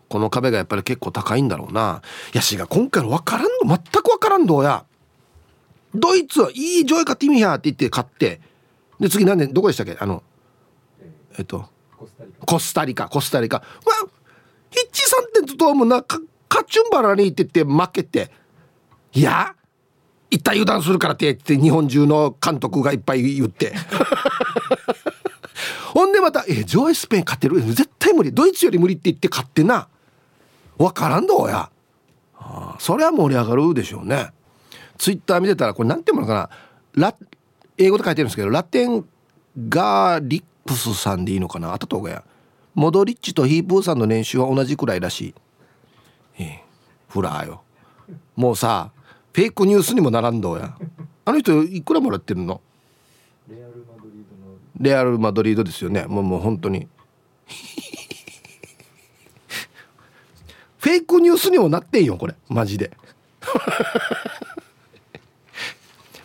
[0.08, 2.00] この壁がやっぱり結構高いんだろうな。
[2.32, 4.84] やしが今回の分からんの全く分からんどうや。
[5.96, 8.40] ドイツはいいジョイカティミハって言って買って。
[9.00, 9.96] で次何でどこでしたっけ？
[9.98, 10.22] あの
[11.36, 11.68] えっと
[12.44, 13.08] コスタリカ。
[13.08, 13.56] コスタリカ。
[13.56, 13.64] わ
[14.70, 16.20] ヒッチ3点とともなカ
[16.62, 18.30] チュンバラにって言って負けて。
[19.12, 19.55] いや
[20.30, 23.74] 一体油断するからってって日本中の監督がいっぱい言って。
[25.94, 27.60] ほんでまた「えジョイスペイン勝てる。
[27.62, 29.88] 絶対無理ドイツより無理って言って勝ってな。
[30.76, 31.70] 分からんどうや、
[32.38, 34.30] あ、それは盛り上がるでしょうね。
[34.98, 36.50] ツイッター見てたらこれ何ていうのかな。
[36.92, 37.14] ラ
[37.78, 39.04] 英語で書いてるんですけどラテン
[39.68, 41.72] ガーリップスさんでいいのかな。
[41.72, 42.24] あたとがや
[42.74, 45.34] モドリッチとヒープーさんの年収は同じくらいらしい。
[46.38, 46.64] ええ。
[47.08, 47.62] フラーよ。
[48.34, 48.90] もうさ
[49.36, 50.78] フェイクニュースにもならんどうや。
[51.26, 52.62] あの人いくらもらってるの？
[53.50, 54.56] レアルマドリードの。
[54.80, 56.06] レアルマドリードですよね。
[56.06, 56.88] もうもう本当に。
[60.78, 62.34] フェイクニュースにもなってんよこれ。
[62.48, 62.96] マジで。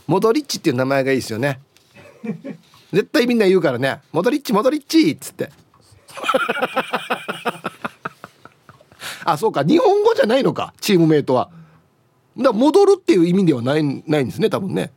[0.08, 1.60] モドリッチっていう名前がいいですよね。
[2.93, 4.00] 絶対みんな言うからね。
[4.13, 5.52] モドリッチモドリッチっつって。
[9.26, 9.63] あそうか。
[9.63, 10.74] 日本語じゃないのか。
[10.80, 11.50] チームメイトは。
[12.43, 14.91] だ戻るっていう意味ではないないんですね多分ね。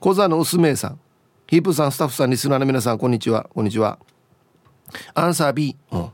[0.00, 1.00] 小座の薄めさん。
[1.46, 3.48] ヒープさんスタッフさんリスナーの皆さんこんにちは。
[3.54, 3.98] こんにちは。
[5.14, 6.10] アンサー B、うん。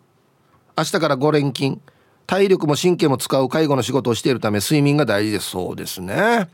[0.77, 1.81] 明日から5連勤。
[2.27, 5.51] 体力も神経も使う介護の仕事をしているため睡眠が大事です。
[5.51, 6.49] そうですね。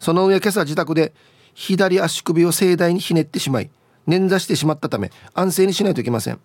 [0.00, 1.12] その上今朝自宅で
[1.54, 3.70] 左足首を盛大にひねってしまい
[4.06, 6.40] 捻挫してしまったため安静にしないといけません。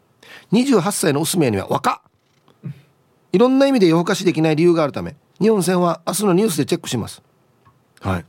[0.51, 2.01] 28歳の娘には若
[3.31, 7.21] いろんな意味で夜更かしできない理由があるため日本戦は明日のニュースでチェックします。
[8.01, 8.25] はい。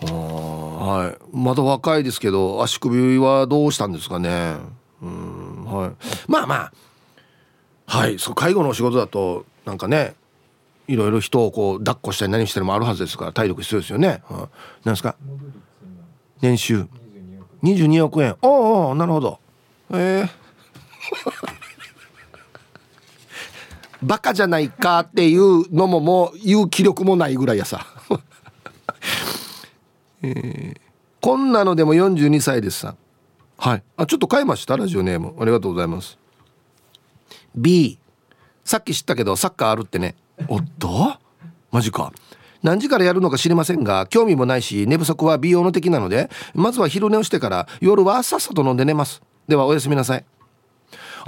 [0.00, 1.36] はい。
[1.36, 4.56] まだ若いですけど足首はどうしたんですかね。
[5.02, 5.90] うんはい。
[6.26, 6.72] まあまあ。
[7.86, 8.18] はい。
[8.18, 10.14] そう介護のお仕事だとなんかね
[10.86, 14.48] いろいろ人をこう抱っこしたり何したりもあるはずですから体力必要ですよね、うん、なん
[14.94, 15.16] ですか？
[16.40, 16.86] 年収。
[17.62, 18.36] 22億円。
[18.40, 19.38] おおなるほど。
[19.92, 20.28] ええー
[24.02, 27.86] バカじゃないかっていうのももう言う気力もないぐらいやさ、
[30.22, 30.76] えー、
[31.20, 32.94] こんなのでも42歳ですさ
[33.56, 33.82] はい。
[33.96, 34.76] あちょっと変えました？
[34.76, 35.34] ラジオネーム。
[35.40, 36.16] ありがとうございます。
[37.56, 37.98] B
[38.64, 40.14] さっき知ったけどサッカーあるってね。
[40.46, 41.16] おっと？
[41.72, 42.12] マジか。
[42.62, 49.22] 何時からやるのか知りませんが興味もないし寝不足は美容の敵なのでまずは昼寝をしてから夜はさっさと飲んで寝ます。
[49.46, 50.24] ではおやすみなさい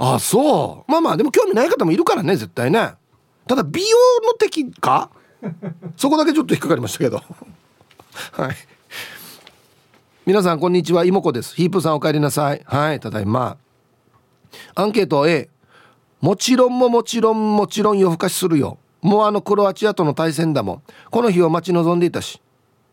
[0.03, 0.91] あそう。
[0.91, 2.93] まあまあでも興味ない方もいるからね絶対ね。
[3.47, 5.11] ただ美容の敵か？
[5.95, 7.21] そこだけちょっと引っかかりましたけど。
[8.33, 8.55] はい。
[10.25, 11.05] 皆さんこんにちは。
[11.05, 11.55] 妹子です。
[11.55, 12.63] ヒープさんお帰りなさい。
[12.65, 13.57] はいただいま。
[14.73, 15.49] アンケート A
[16.19, 18.79] もちろんももちろんもちろん夜更かしするよ。
[19.01, 20.81] もうあのクロアチアとの対戦だもん。
[21.11, 22.41] この日を待ち望んでいたし。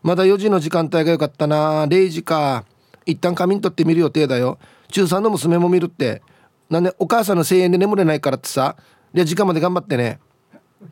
[0.03, 1.87] まだ4時の時間帯が良かったな。
[1.87, 2.65] 0時か。
[3.05, 4.59] 一旦仮眠取ってみる予定だよ。
[4.91, 6.21] 中3の娘も見るって。
[6.69, 8.75] なんでお母さんの声援で眠れないからってさ
[9.13, 10.19] じゃ時間まで頑張ってね。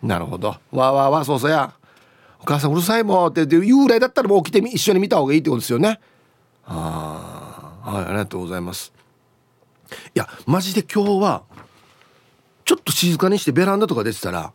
[0.02, 0.50] なるほど。
[0.50, 1.74] わーわーわーそうそうや。
[2.40, 6.00] お母さんうるさいもんって言うぐらいだったらもう起きて一緒に見た方がいいってことですよね。
[6.66, 8.92] ああはいありがとうございます。
[10.16, 11.44] いやマジで今日は
[12.66, 14.52] ちょっと静かにしてベランダとか出てたら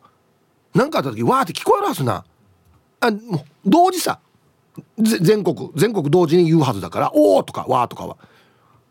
[0.74, 2.24] 何かあった時わーって聞こえるはずな。
[3.00, 4.20] あもう同時さ。
[4.96, 5.70] 全国。
[5.76, 8.16] 全国同時に言うはずだから「おお!」とか「わー」とかは。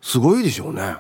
[0.02, 0.96] すごいでしょうね、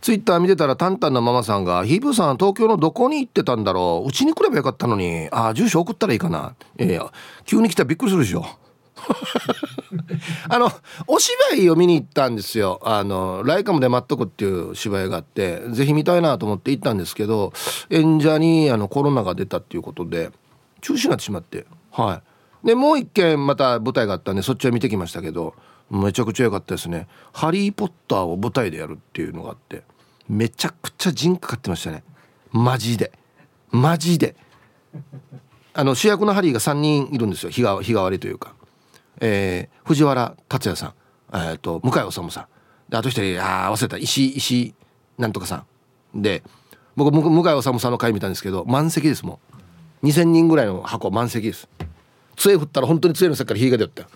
[0.00, 7.12] ツイッター見てたらタンタンなママさんが「ヒープーさん東京のどこに行ってたんだろううちに来ればよかったのにああ住所送ったらいいかな」いやいや
[7.44, 8.44] 急に来たらびっくりするでしょ
[10.48, 10.70] あの
[11.06, 12.80] お芝居を見に行ったんですよ。
[12.82, 17.52] あのライカムで待っとくっていう芝居があってぜひ見たいなと思って行ったんですけど
[17.90, 20.30] 演者にあのコロナが出たっていうことで
[20.80, 21.66] 中止になってしまって。
[21.92, 22.22] は
[22.64, 22.66] い。
[22.66, 25.54] でもう一件また舞台があったんでそっちは見てきましたけど
[25.90, 29.82] めちゃくちゃ良かったですね「ハリー・ポッター」を舞台でやるっていうのがあって
[30.28, 32.02] めちゃくちゃ陣かかってましたね。
[32.52, 33.12] マジで。
[33.70, 34.34] マジで。
[35.74, 37.50] あの主役のハリーが3人いるんですよ。
[37.50, 38.54] 日替わりというか。
[39.20, 40.94] えー、藤原竜也さん、
[41.32, 42.46] えーと、向井治さん。
[42.88, 43.96] であと一人あ忘れた。
[43.96, 44.74] 石石
[45.18, 45.64] なんとかさ
[46.14, 46.22] ん。
[46.22, 46.42] で
[46.96, 49.38] 僕向井治さんの回見たんですけど満席ですも
[50.02, 50.06] う。
[50.06, 51.68] 2,000人ぐらいの箱満席です。
[52.36, 54.08] 杖振ったら本当に杖の先から火が出た。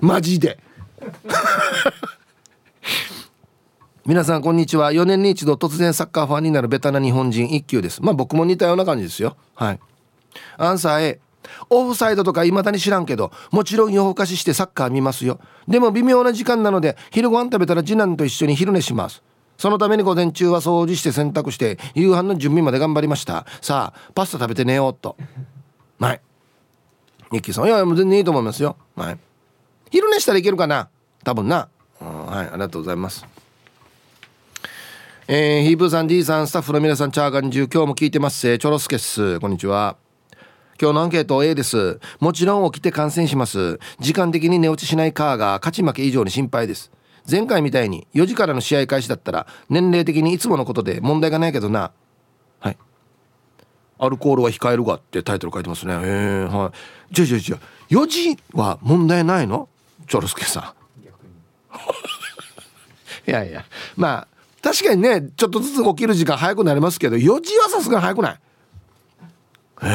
[0.00, 0.58] マジで。
[4.06, 4.92] 皆さんこんにちは。
[4.92, 8.02] 4年に一度突然サッカーファンになるベタな日本人一級です。
[8.02, 9.36] まあ僕も似たような感じですよ。
[9.54, 9.80] はい。
[10.58, 11.20] アンサー A
[11.70, 15.40] オフサイドとか未だに知らんけどもちろん夜更かししてサッカー見ますよ。
[15.68, 19.22] でも微妙な時間なので昼ご飯食べたら次男と一緒に昼寝します。
[19.56, 23.46] そのために午前中は掃除して洗濯して夕飯の準備まで頑張りました。
[23.62, 25.16] さあパスタ食べて寝ようと。
[26.00, 26.20] はい。
[27.30, 28.76] ニッキーさんいやもう全然いいと思いますよ。
[28.96, 29.18] はい。
[29.90, 30.88] 昼寝したらいけるかな？
[31.24, 31.68] 多分な、
[32.00, 33.26] うん、はいありがとうございます
[35.26, 39.96] えー、ヒープーさん D さんスタッフの皆さんチャーガン中今日も聞いてますチョロスケっすこんにちは
[40.80, 42.00] 今日のアンケート A です。
[42.18, 43.78] もちろん起きて観戦します。
[44.00, 46.90] 時間的に寝落ちしないカーが勝ち負け以上に心配です。
[47.30, 51.92] 前回みたいに4時からの試合開始だったら年齢的にいつものことで問題がないけどな。
[52.58, 52.78] はい。
[53.98, 55.94] アルコールは控えるがってタイトル書いてますね。
[55.94, 56.72] へえ、は
[57.10, 57.14] い。
[57.14, 57.58] じゃじゃじゃ
[57.90, 59.68] 4時は問題ないの？
[60.08, 60.83] チョロスケさん。
[63.26, 63.64] いやいや、
[63.96, 68.38] まあ、確かにね、ちょっとずつ起きる時間早くなりますけど、4時はさすがに早くない？
[69.82, 69.86] え？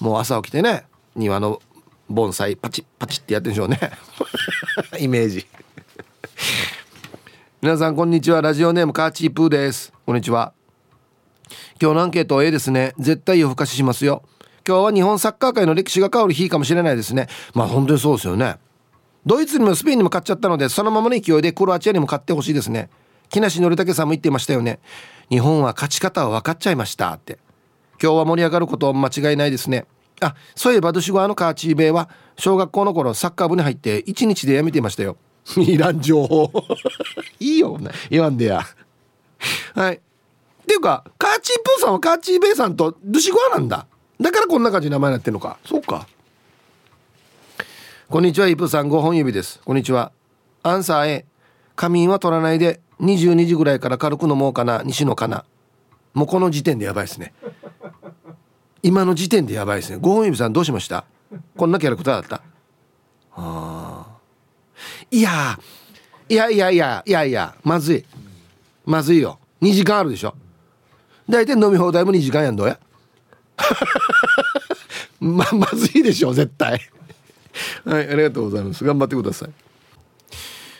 [0.00, 1.62] ーもう朝起きてね庭の
[2.08, 3.78] 盆栽パチッパチッってやってるんでしょうね。
[5.00, 5.46] イメージ。
[7.62, 9.92] 皆さんこんにちはラジオネームカーチープーです。
[10.04, 10.52] こんにちは。
[11.80, 12.94] 今日のアンケート A ですね。
[12.98, 14.22] 絶対夜更かししますよ。
[14.68, 17.28] 今日は日本サッカー界の歴史が変わる日かもしれないですね。
[17.54, 18.56] まあ本当にそうですよね。
[19.26, 22.88] ドイツにもスペインにも勝っちゃったのでそのままの勢いでクロアチアにも勝ってほしいですね。
[23.28, 24.78] 木梨憲武さんも言ってましたよね。
[25.28, 27.38] 日本は勝ち方は分かっちゃいましたって。
[28.00, 29.86] 今日は盛り上がること間違いないですね。
[30.20, 32.08] あそういえばドシゴアのカーチーベイは
[32.38, 35.16] 小学校の頃サッカー部に入って1日で辞めていましたよ。
[35.58, 36.50] いらん情報。
[37.40, 37.78] いいよ
[38.10, 38.62] 言わんでや。
[39.74, 39.96] はい。
[39.96, 40.00] っ
[40.66, 43.86] ていうかカーチープーさんはカーチーベイさんとドゥシゴアなんだ。
[44.20, 45.58] だからこんな感じの名前になってんのか。
[45.64, 46.06] そうか。
[48.08, 48.88] こんにちはイプさん。
[48.88, 49.60] 5本指です。
[49.64, 50.12] こんにちは。
[50.62, 51.26] アンサー A
[51.74, 55.44] 仮眠は取らないで22時ぐらいから軽く飲もうかな西野かな。
[56.14, 57.34] もうこの時点でやばいですね。
[58.82, 59.98] 今の時点でやばいですね。
[60.00, 61.04] ゴーンユビさんどうしました？
[61.56, 62.42] こんなキャラクターだった？
[63.34, 64.06] あ
[65.10, 65.58] いや
[66.28, 67.54] いやいやいやいやいや。
[67.64, 68.04] まずい。
[68.84, 69.40] まずいよ。
[69.62, 70.34] 2時間あるでしょ。
[71.28, 72.78] 大体飲み放題も2時間やんどうや？
[75.18, 76.80] ままずいでしょ絶対。
[77.84, 78.84] はいありがとうございます。
[78.84, 79.50] 頑張ってください。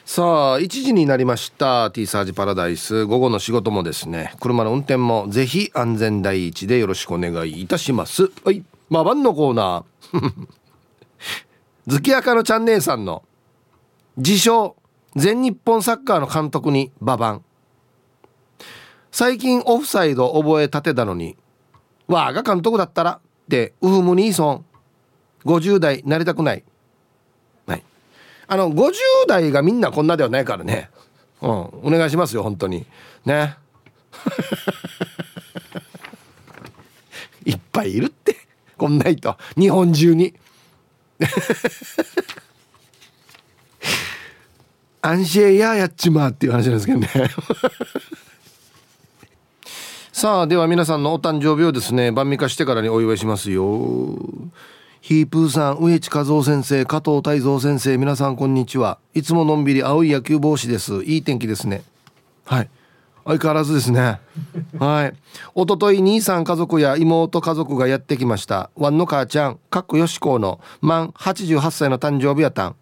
[0.05, 1.91] さあ1時になりました。
[1.91, 3.05] T サージパラダイス。
[3.07, 4.35] 午後の仕事もですね。
[4.41, 8.31] 車の運転もぜひ安全第一でよろしくお願いいたします。
[8.45, 10.47] はいまあ晩のコーナー。
[11.89, 13.23] 月明のちゃん姉さんの
[14.17, 14.77] 自称
[15.15, 17.43] 全日本サッカーの監督にババン。
[19.11, 21.37] 最近オフサイド覚えたてたのに
[22.07, 24.65] わあが監督だったらってウフムニーソン
[25.47, 26.65] 50代なりたくない。
[27.67, 27.83] はい。
[28.49, 28.93] あの50
[29.29, 30.91] 代がみんなこんなではないからね。
[31.41, 31.51] うん。
[31.51, 32.85] お願いしますよ本当に。
[33.25, 33.57] ね。
[37.47, 38.37] いっぱいいるって。
[38.77, 40.35] こんな人日本中に。
[45.01, 47.09] アンシェイヤーやっちまうっていう話なんですけどね。
[50.13, 54.19] さあでは皆さんのお誕生日をですね晩味化してからにお祝いしますよ
[55.01, 58.99] ヒープーさん植地和夫先生加藤泰造先生皆さんこんにちは。
[59.15, 61.05] いつものんびり青い野球帽子です。
[61.05, 61.83] いい天気ですね。
[62.45, 62.71] はい。
[63.25, 64.21] 相変わらずですね。
[64.79, 65.15] はい。
[65.55, 68.71] 一昨日兄さん家族や妹家族がやってきました。
[68.75, 72.77] ワンの母ちゃんかっこよしこの満88歳の誕生日やたん。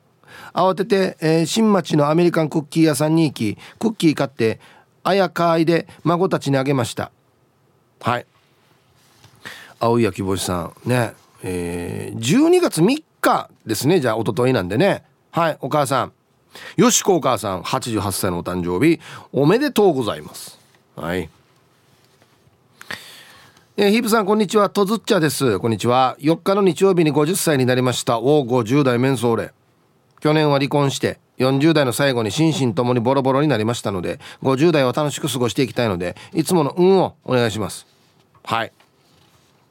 [0.52, 4.60] 慌てて、えー、新町のアメリカンクッキー屋さんに行きクッキー買って
[5.02, 7.10] あやかいで孫たちにあげました。
[8.00, 8.26] はい。
[9.78, 11.23] 青い焼き星さんね。
[11.46, 14.00] えー、12月3日ですね。
[14.00, 15.04] じゃあ一昨日なんでね。
[15.30, 16.12] はいお母さん。
[16.76, 18.98] よしこお母さん88歳のお誕生日。
[19.30, 20.58] おめでとうございます。
[20.96, 21.28] はい。
[23.76, 24.70] えー、ヒープさんこんにちは。
[24.70, 25.58] とずっちゃです。
[25.58, 26.16] こんにちは。
[26.20, 28.20] 4日の日曜日に50歳になりました。
[28.20, 29.52] お50代メンソーレ。
[30.20, 37.86] 去年は離婚して40代の最後に心身ともにボロボロになりましたので50代を楽しく過ごしていきたいのでいつもの運をお願いします。
[38.44, 38.72] はい。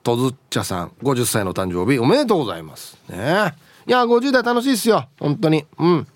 [0.04, 2.98] とずっちゃさん50歳の誕生日おめでとうございます。
[3.10, 3.54] ね。
[3.88, 5.08] いや50代楽しいですよ。
[5.20, 5.66] 本当に。
[5.80, 6.08] うん。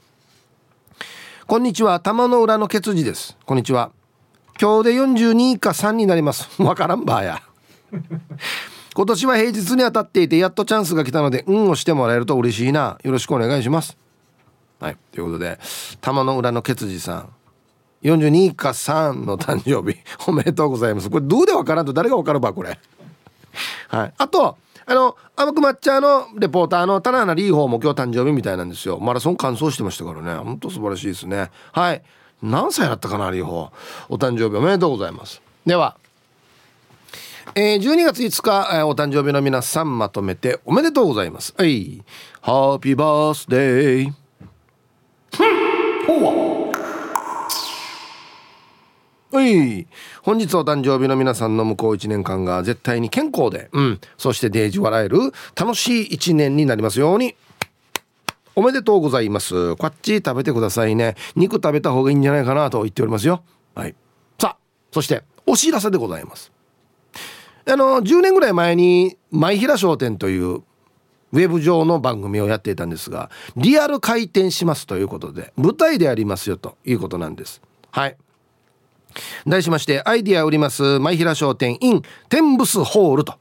[1.48, 2.00] こんにちは。
[2.02, 3.38] 玉の裏のケツジです。
[3.46, 3.92] こんにちは。
[4.60, 6.50] 今日で42か3になります。
[6.62, 7.42] わからんばや。
[8.94, 12.98] 今年は平日に当たっていてやっとチャンスが来たので運をしてもらえると嬉しいな。
[13.04, 13.98] よろしくお願いします。
[14.82, 14.98] はい。
[15.14, 15.60] ということで
[16.02, 17.30] 玉の裏のケツジさん
[18.04, 19.98] 42か3の誕生日
[20.28, 21.10] おめでとうございます。
[21.10, 22.78] これどうでわからんと誰がわかるばこれ。
[23.90, 24.14] はい。
[24.18, 29.00] あとあの甘く抹茶のレポーターの棚原リーホーも今日誕生日みたいなんですよ。
[29.00, 30.36] マラソン完走してましたからね。
[30.36, 31.52] ほんと素晴らしいですね。
[31.74, 32.02] はい。
[32.42, 33.72] 何歳だったかなリーホー。
[34.10, 35.42] お誕生日おめでとうございます。
[35.66, 35.98] では
[37.56, 41.54] えー、12月5日、えー、お誕生日の皆さんまとめておめでとうございます。
[41.58, 42.04] はい。
[42.42, 44.14] ハッピーバースデー。
[49.32, 49.88] はい。
[50.24, 55.18] 本日お誕生日の皆さんの向こう1年間が絶対に健康で、うん、そしてデージ笑える
[55.56, 57.36] 楽しい1年になりますように。
[58.56, 59.76] おめでとうございます。
[59.76, 61.16] こっち食べてくださいね。
[61.36, 63.44] 肉食べた方がいいんじゃないかなと言っておりますよ。
[63.76, 63.96] はい。
[64.40, 64.58] さあ
[64.92, 66.52] そしてお知らせでございます。
[67.70, 77.62] あの10年ぐらい前に前平商店というウェブ上の番組をやっていたんですがリアル回転しますということで舞台でありますよということなんです。
[77.92, 78.18] はい。
[79.48, 83.36] 題しましてアイディア売ります前平商店 in テンブスホールと。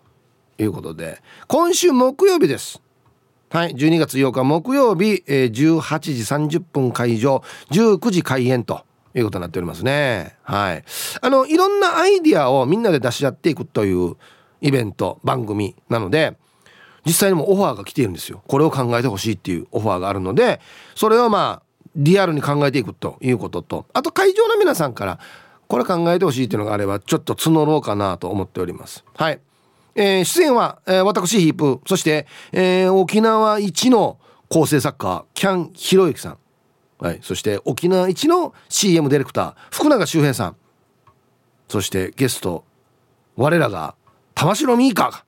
[0.59, 2.81] いうことで今週木曜日です。
[3.51, 6.01] はい12月8日木曜日、えー、18
[6.49, 8.85] 時30分会場19時開演と。
[9.15, 10.37] いうことになっておりますね。
[10.43, 10.85] はい。
[11.23, 14.15] あのいろんなアイディアをみんなで出し合っていくという
[14.61, 16.37] イベント番組なので
[17.07, 18.43] 実際にもオファーが来ているんですよ。
[18.47, 20.61] これを考えてほしいっていうオファーがあるので
[20.95, 25.19] それをまあリアルに考えていくということとあと会場の皆さんから
[25.68, 29.05] これ考えてほしいっていうのがあればちょっと募ろうかなと思っております。
[29.14, 29.40] はい、
[29.94, 36.38] えー、出演は、えー、私ヒープそして、えー、沖縄一の構成作家キャンひろゆきさん。
[36.98, 40.57] はい、そして沖縄一の CM ディレクター福永周平さん。
[41.68, 42.64] そしてゲスト
[43.37, 43.96] 我らが
[44.35, 45.24] 玉城ミーカーが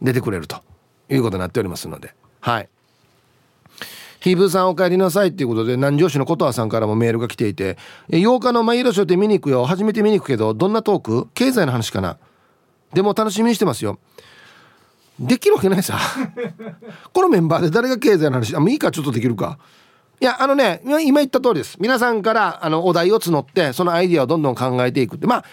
[0.00, 0.62] 出てくれると
[1.08, 2.14] いうことになっておりますので。
[2.40, 2.68] はい。
[4.24, 7.76] ヒーブーさんお帰りなさいっていうことで南城市の琴葉さんからもメールが来ていて
[8.08, 9.66] 8日の「マイロショー」って見に行くよ。
[9.66, 11.28] 初めて見に行くけどどんなトーク？
[11.34, 12.16] 経済の話かな。
[12.94, 13.98] でも楽しみにしてますよ。
[15.20, 15.98] できるわけないさ。
[17.12, 18.56] このメンバーで誰が経済の話？
[18.56, 19.58] あもういいかちょっとできるか。
[20.18, 21.76] いやあのね今言った通りです。
[21.78, 25.26] 皆さんからあのお題を募ってそのアイディアをどんどん考えていくって。
[25.26, 25.44] まあ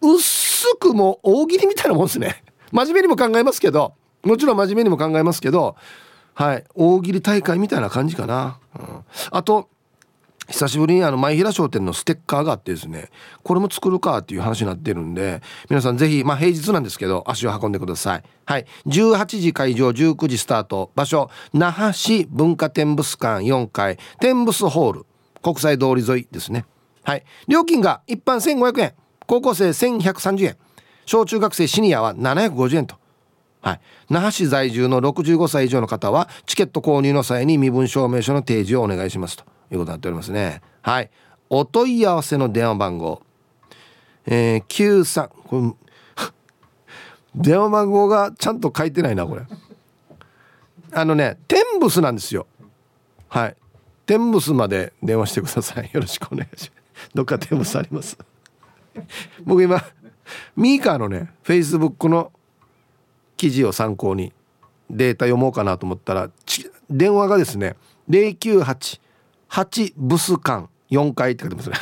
[0.00, 2.42] 薄くも大喜利みたいなもんですね。
[2.72, 3.94] 真面目にも考えますけど
[4.24, 5.76] もちろん真面目にも考えますけど
[6.34, 6.64] はい。
[6.74, 9.68] 大喜利大会みたいな感じかな、うん、あと
[10.48, 13.10] 久しぶりにあの前平商店のステッカーがあってですね
[13.42, 18.22] これも作るかっていう話になってるんで皆さんぜひまあ平日なんですけど足を運んでください。
[18.44, 18.66] はい。
[18.86, 25.06] 18時会場19時スタート場所那覇市文化展物館4階展物ホール
[25.42, 26.66] 国際通り沿いですね。
[27.04, 27.24] はい。
[27.48, 28.94] 料金が一般1500円
[29.26, 30.56] 高校生1130円
[31.06, 33.01] 小中学生シニアは750円と。
[33.62, 39.36] はい、那覇市在住の65歳以上の方はチケット購入の際に身分証明書の提示をお願いします。
[39.36, 40.60] ということになっておりますね。
[40.82, 41.10] はい。
[41.48, 43.22] お問い合わせの電話番号。
[44.26, 45.92] えー、93これ
[47.36, 49.42] 電話番号がちゃんと書いてないなこれ。
[50.94, 52.46] あのねテンブスなんですよ。
[53.28, 53.56] はい。
[54.06, 55.88] テンブスまで電話してください。
[55.94, 57.10] よろしくお願いします。
[57.14, 58.18] どっかテンブスあります？
[59.44, 59.82] 僕今
[60.56, 62.32] ミーカーのねフェイスブックの
[63.42, 64.32] 記事を参考に
[64.88, 66.30] データ読もうかなと思ったら
[66.88, 67.74] 電話がですね
[68.08, 69.00] 0988
[69.96, 71.76] ブス間4回って書いてますね。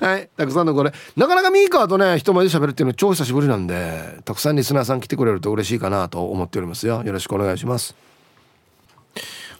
[0.00, 0.92] はいたくさんのこれ。
[1.16, 7.02] なかなかミーカーとね人前で喋るっていうの超久しぶりなんでたくさんリスナーさん来てくれると嬉しいかなと思っておりますよ。
[7.04, 7.94] よろしくお願いします。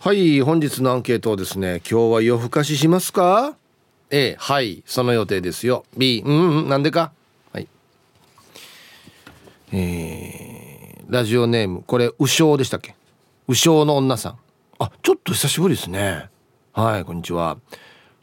[0.01, 3.57] はい本日のアンケートをですね今日は夜更かししますか
[4.11, 5.85] ？A はいその予定ですよ。
[5.97, 7.11] B うんうんなんでか？
[7.53, 7.67] はい。
[9.73, 12.95] えー、ラジオネームこれ右将でしたっけ？
[13.49, 14.39] 右将の女さん。
[14.79, 16.29] あちょっと久しぶりですね。
[16.73, 17.57] はいこんにちは。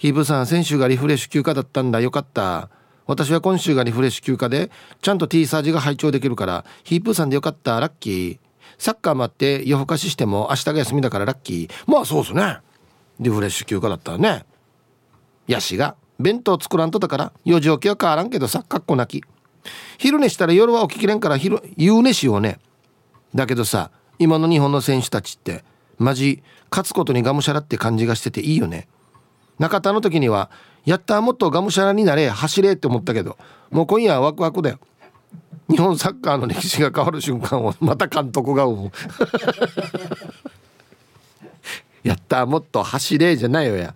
[0.04, 2.02] ヒープさん先週がリフレッシュ休暇だったんだ。
[2.02, 2.68] よかった。
[3.06, 4.70] 私は今週がリフレッシュ休暇で
[5.02, 7.80] ちゃんと T サージが拝聴できるからヒープさんでよかった。
[7.80, 8.40] ラッキー。
[8.78, 11.90] サッカー待って夜更かししても明日が休みだからラッキー。
[11.90, 12.58] まあそうっすね。
[13.22, 14.46] リフレッシュ休暇だったらね。
[15.48, 19.24] ヤシが弁当作らんとだから4時起きは変わらんけどさかっこなき。
[20.00, 22.60] 昼寝したら夜は起ききれんから昼夕寝しようね。
[23.34, 23.90] だけどさ
[24.20, 25.64] 今の日本の選手たちって
[25.98, 28.90] マジ勝つことにがむしゃらって感じがしてていいよね。
[29.60, 30.50] 中田の時には
[30.86, 33.38] やったもっとがむしゃらになれ走れって思ったけど
[33.72, 34.80] もう今夜はワクワクだよ。
[35.70, 38.92] 日本サッカーの歴史が変わる瞬間をまた監督が思う。
[42.08, 43.96] やったもっと走れじゃないよや。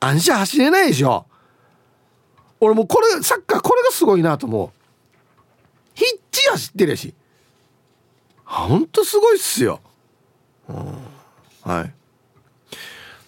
[0.00, 1.26] あんじゃ走れないでしょ。
[2.60, 4.70] 俺もうこれサッカーこれがすごいなと思う。
[5.94, 7.14] ヒッチ走ってるやし。
[8.44, 9.80] ほんとすごいっすよ、
[10.68, 10.76] うん、
[11.62, 11.92] はい。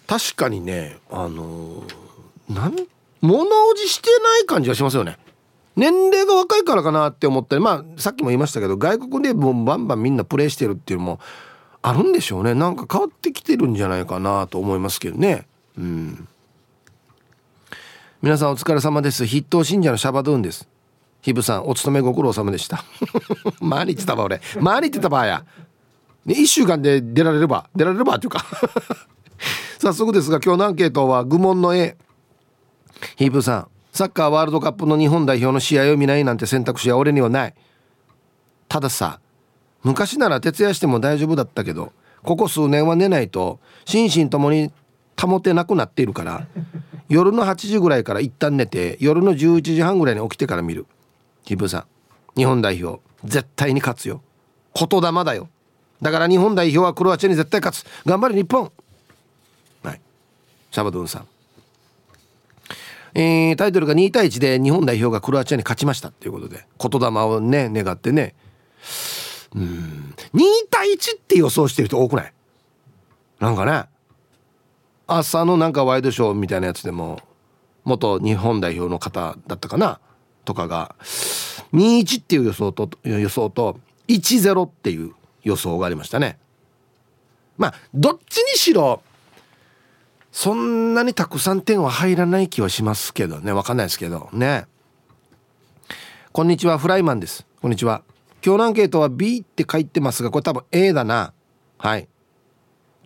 [0.09, 2.75] 確かにねあのー、なん
[3.21, 5.19] 物おじしてない感じがしますよね。
[5.75, 11.19] 年齢が若いからかなって思ったりまあさっきも言いましたけど外国でもバンバンみんなプレイしてるっていうのも
[11.83, 12.55] あるんでしょうね。
[12.55, 15.45] なんか変わってきてるんじゃないかなと思いますけどね。
[15.77, 16.27] うん。
[18.23, 19.27] 皆さんお疲れ様です。
[19.27, 20.67] 筆頭信者のシャバドゥンです。
[21.21, 22.83] ヒブさんお勤めご苦労様でした。
[23.61, 24.41] 毎日たば俺。
[24.59, 25.45] 毎日たばや、
[26.25, 28.43] ね、1週間で出られれば出られればっていうか。
[29.79, 31.95] 早速ですが今日のアンケートは愚問の A
[33.15, 37.55] ヒープさんサッカーワールドカップの日本代表の試合を見ないなんて選択肢は俺にはない。
[38.67, 39.21] たださ
[39.83, 44.69] 昔なら徹夜しても大丈夫だったけどここ数年は寝ないと心身ともに
[45.19, 46.45] 保てなくなっているから
[47.07, 50.87] 夜の8時ぐらいから一旦寝て夜の11時半ぐらいに起きてから見る。
[51.45, 51.83] ヒブさん
[52.35, 54.21] 日本代表絶対に勝つよ。
[54.75, 55.47] 言霊だよ。
[56.01, 57.85] だから日本代表はクロアチアに絶対勝つ。
[58.05, 58.73] 頑張れ日本。
[60.71, 61.27] シャバドゥンさん。
[63.15, 68.35] えー、タイトルが2対1で日本代表がクロアチアに勝ちましたっていうことで言霊をね願ってね。
[69.55, 70.13] うん。
[70.35, 72.33] 2対1って予想してる人多くない？
[73.39, 73.85] なんかね。
[75.07, 77.19] 朝のなんかワイドショーみたいなやつでも
[77.83, 79.99] 元日本代表の方だったかな？
[80.45, 80.95] とかが。
[81.73, 85.13] 21っていう予想と予想と10っていう
[85.43, 86.37] 予想がありましたね。
[87.57, 89.01] まあどっちにしろ
[90.31, 93.51] そんなにたくさん点は入らない気はしますけどね。
[93.51, 94.29] わかんないですけど。
[94.31, 94.65] ね。
[96.31, 96.77] こんにちは。
[96.77, 97.45] フライマンです。
[97.61, 98.03] こんにちは。
[98.45, 101.33] 今日のアンケートは B って書いてますがこれ多分 A だな。
[101.77, 102.07] はい。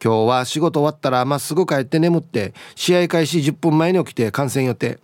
[0.04, 5.00] 今日は仕事終わったらまっすぐ帰って眠って試合開始10分前に起きて観戦予定。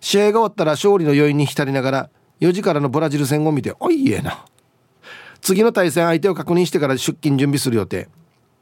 [0.00, 4.44] 試合が終わったら勝利の余韻に浸りながら4時からのブラジル戦を見ておいえな。
[5.40, 8.08] 次の対戦相手を確認してから出勤準備する予定。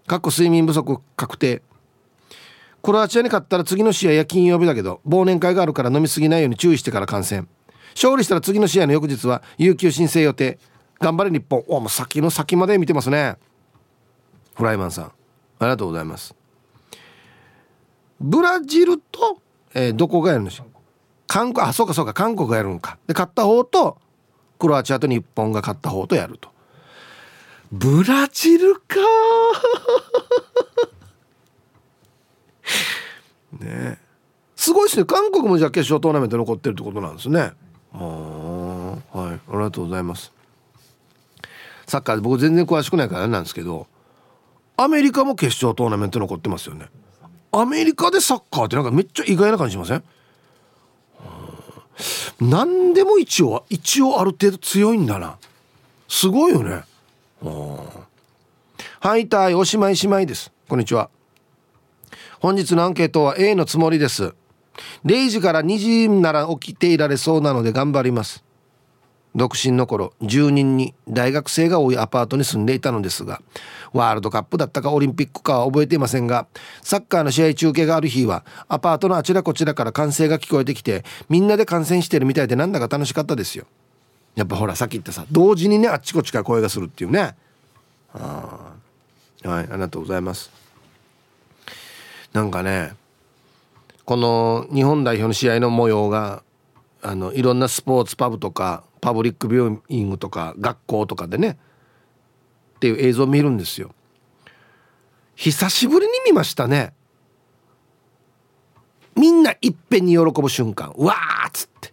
[0.07, 1.63] 過去睡眠不足確定。
[2.85, 7.49] クロアチアに勝ったら次の試合や金曜日だけど忘年会があるから飲みすぎないように注意してから観戦。
[7.95, 10.59] 勝利したら次の試合の翌日は有給申請予定。
[11.01, 11.65] 頑張れ日本。
[11.67, 13.37] おもう先の先まで見てますね。
[14.55, 15.05] フライマンさん。
[15.07, 15.11] あ
[15.63, 16.35] りがとうございます。
[18.21, 19.39] ブラジルと、
[19.73, 20.67] えー、どこがやるんでしょう
[21.27, 22.99] 韓国あそうかそうか韓国がやるのか。
[23.07, 23.97] で勝った方と
[24.59, 26.51] クロアチアと日本が勝った方とやると。
[27.73, 28.99] ブラジルか
[33.65, 33.99] ね。
[34.57, 35.05] すごいですね。
[35.05, 37.53] 韓国もじゃあ決勝トーナメント残ってるってことなんですね。
[37.93, 39.35] あはい。
[39.35, 40.33] ありがとうございます。
[41.87, 43.87] サッカーで僕全然詳しくないからなんですけど
[44.77, 46.87] アメリカも決勝トーナメント残ってますよね。
[47.53, 50.03] アメリカでサッカーってなんかめっちゃ意外な感じしません？
[52.41, 55.37] 何でも一応一応ある程度強いんだな。
[56.09, 56.83] すごいよね。
[59.01, 60.51] はいたいおしまいしまいです。
[60.69, 61.11] こんにちは。
[62.45, 64.35] 本日のアンケートは A のつもりです。
[65.07, 68.45] 0時から2時なら起きていられそうなので頑張ります。
[69.35, 73.41] 独身の頃住人に大学生が多いアパートに住んでいたのですが
[73.95, 76.47] ワールドカップだったかオリンピックかは覚えていませんが
[76.83, 83.65] サッカーの試合中継がある日はアパートのあちらこちらから歓声が聞こえてきてみんなで観戦してるみたいでなんだか楽しかったですよ。
[84.35, 87.37] やっぱほらさっき言ったさ同時にねあっちこっちから声がするっていうね。
[88.13, 88.75] は
[89.47, 90.64] いありがとうございます。
[92.35, 92.93] なんかね
[94.05, 96.43] この日本代表の試合の模様が
[97.01, 101.59] あのいろんなスポーツパブとかパブリックビューイングとか学校とかでね
[102.77, 103.95] っていう映像を見るんですよ。
[105.37, 106.93] 久しぶりに見ましたね。
[109.17, 110.93] みんないっぺんに喜ぶ瞬間。
[110.97, 111.93] わーっつって。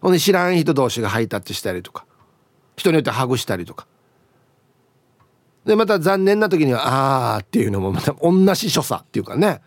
[0.00, 2.04] ほんで知らん人同士がハイタッチしたりとか
[2.76, 3.86] 人によってハグしたりとか。
[5.68, 6.80] でまた残念な時には
[7.36, 9.60] 「あー」っていうのもまた同じ所作っていうかね。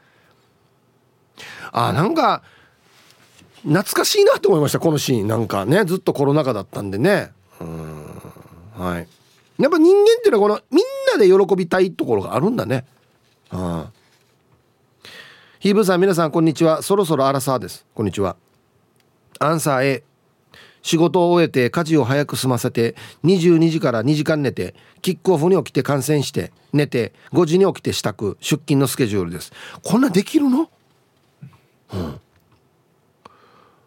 [1.72, 2.42] あなんか
[3.62, 5.28] 懐かしいなと思いましたこのシーン。
[5.28, 7.32] なんかねずっとコロナ禍だったんでね。
[7.60, 8.22] うん
[8.76, 9.08] はい。
[9.60, 12.84] やっぱ人間っていうのはこのみんなで喜びたいところがあるんだね。
[13.52, 13.86] うん。
[15.60, 16.82] ヒーブさん皆さんこんにちは。
[16.82, 17.86] そろそろアラサーです。
[17.94, 18.38] こんにちは。
[19.38, 20.04] アンサー A
[20.82, 29.52] 仕事を終えて家事を早く済ませて22時から2時間寝てキックオフに起きて観戦して寝て5時に起きて支度出勤のスケジュールです。
[29.84, 30.70] こんなできるの？
[31.94, 32.20] うん。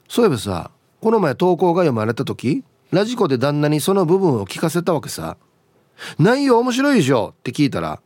[0.09, 0.70] そういえばさ
[1.01, 5.36] この前投稿が読まれた時ラジコで旦那にその部分を聞かせたわけさ。
[6.18, 7.34] 内容面白いでしょ？
[7.38, 8.01] って聞いたら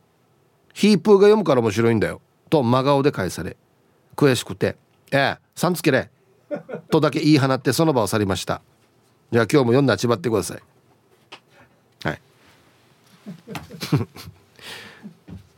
[0.73, 2.21] ヒープーが読むから面白いんだよ。
[2.49, 3.57] と真顔で返され
[4.15, 4.75] 悔しくて
[5.11, 6.09] 「ええさんつけれ」
[6.89, 8.61] とだけ言い放ってその場を去りました。
[9.31, 10.61] じゃあ今日も読んであちばってください。
[12.03, 12.21] はい。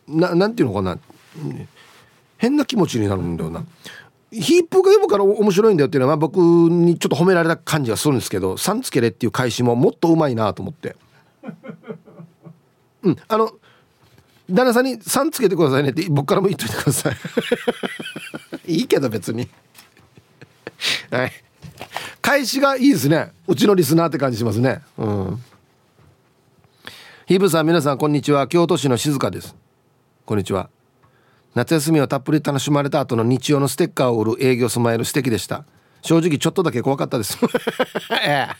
[0.19, 0.97] ななんていうのかな。
[2.37, 3.63] 変な気持ちになるんだよな。
[4.31, 10.95] ヒップが読むから面白いんだよっていうのは、まあ、僕にちょっと褒められた感じがするんですけど「さんつけれ」っていう返しももっとうまいなと思って。
[13.03, 13.17] うん。
[13.27, 13.51] あの
[14.49, 17.15] 旦那さんに「さんつけてくださいね」って僕からも言っといてください。
[18.73, 19.47] いいけど別に。
[21.09, 21.31] はい。
[22.21, 23.31] 返しがいいですね。
[23.47, 24.81] うちのリスナーって感じしますね。
[24.97, 25.43] うん。
[27.25, 28.47] ヒブさん皆さんこんにちは。
[28.47, 29.55] 京都市の静香です。
[30.25, 30.69] こんにちは。
[31.55, 35.65] 夏休みをたっぷり楽しまれた後の日曜のステッカーを売る営業スマイル素敵でした。
[36.01, 37.37] 正直ちょっとだけ怖かったです。
[38.23, 38.55] ええ。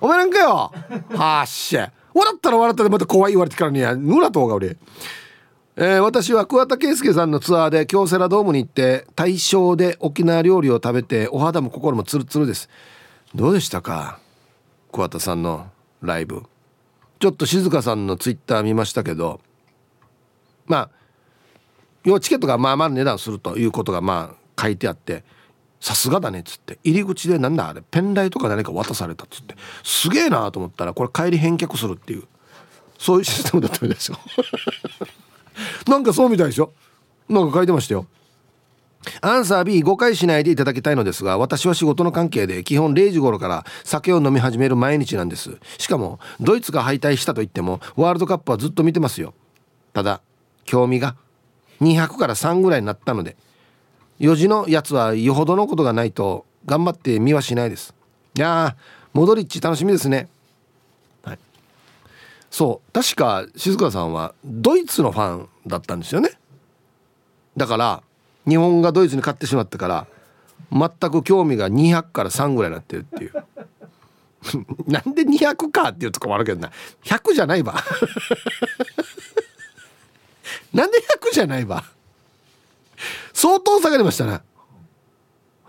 [0.00, 0.72] お前なんかよ。
[1.14, 1.92] はっしゃ。
[2.14, 4.76] 笑ったら笑ったでまた怖い言われてからにやぬらとうが俺。
[5.82, 12.68] えー、私は桑田佳祐さんのツアーで京セラドームに行って大正で沖縄料理を食べてお肌も心もツルツルです。
[13.34, 14.20] どうでしたか？
[14.92, 15.70] 桑田さんの
[16.02, 16.42] ライブ。
[17.18, 19.40] ちょっと静香さんのツイッター見ましたけど。
[20.66, 20.90] まあ
[22.04, 25.24] 要チケットがまあまあ値段するということがまあ書いてあって
[25.80, 26.78] さすがだねっつって。
[26.84, 29.54] 入り口でなんだあれペンライとか何か渡されたっつって。
[29.82, 32.24] すげえなと思ったらこれ帰り返却するっていう。
[32.98, 34.18] そういうシステムだったみたいですよ。
[35.86, 36.72] なんかそうみたいでしょ？
[37.28, 38.06] なんか書いてましたよ。
[39.22, 45.58] アンサー B 誤解しないでいただきたいのですが私は仕事の関係で基本0時頃から酒を飲み始める毎日なんです。
[45.78, 49.32] しかもドイツが敗退したと言ってもワールドカップはずっと見てますよ。
[49.94, 50.20] ただ
[50.64, 51.16] 興味が
[51.80, 53.36] 200から3ぐらいになったので
[54.18, 57.94] 4時のやつはよほどのことがないと頑張って見はしないです。
[58.36, 60.28] いやーモドリッチ楽しみですね。
[62.50, 62.92] そう。
[62.92, 66.30] 確か静香さんはドイツのファンだったんですよね。
[67.56, 68.02] だから
[68.48, 70.06] 日本がドイツに勝ってしまったから
[70.72, 73.32] 全く興味が200から3ぐらいになってるっていう。
[74.90, 76.70] なんで200かっていうとこもあるけどな。
[77.04, 77.74] 100じゃないわ。
[80.72, 81.84] なんで100じゃないわ。
[83.32, 84.40] 相当下がりましたね。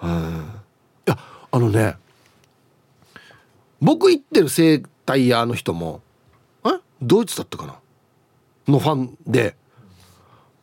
[0.03, 0.05] い
[1.05, 1.17] や
[1.51, 1.95] あのね
[3.81, 6.01] 僕行ってる整体屋の人も
[7.01, 7.75] ドイツだったかな？
[8.67, 9.55] のファンで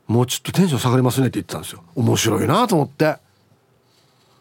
[0.06, 1.82] もうちょっとテンション下がりますねって言ってたんですよ。
[1.94, 3.18] 面白いなと思って。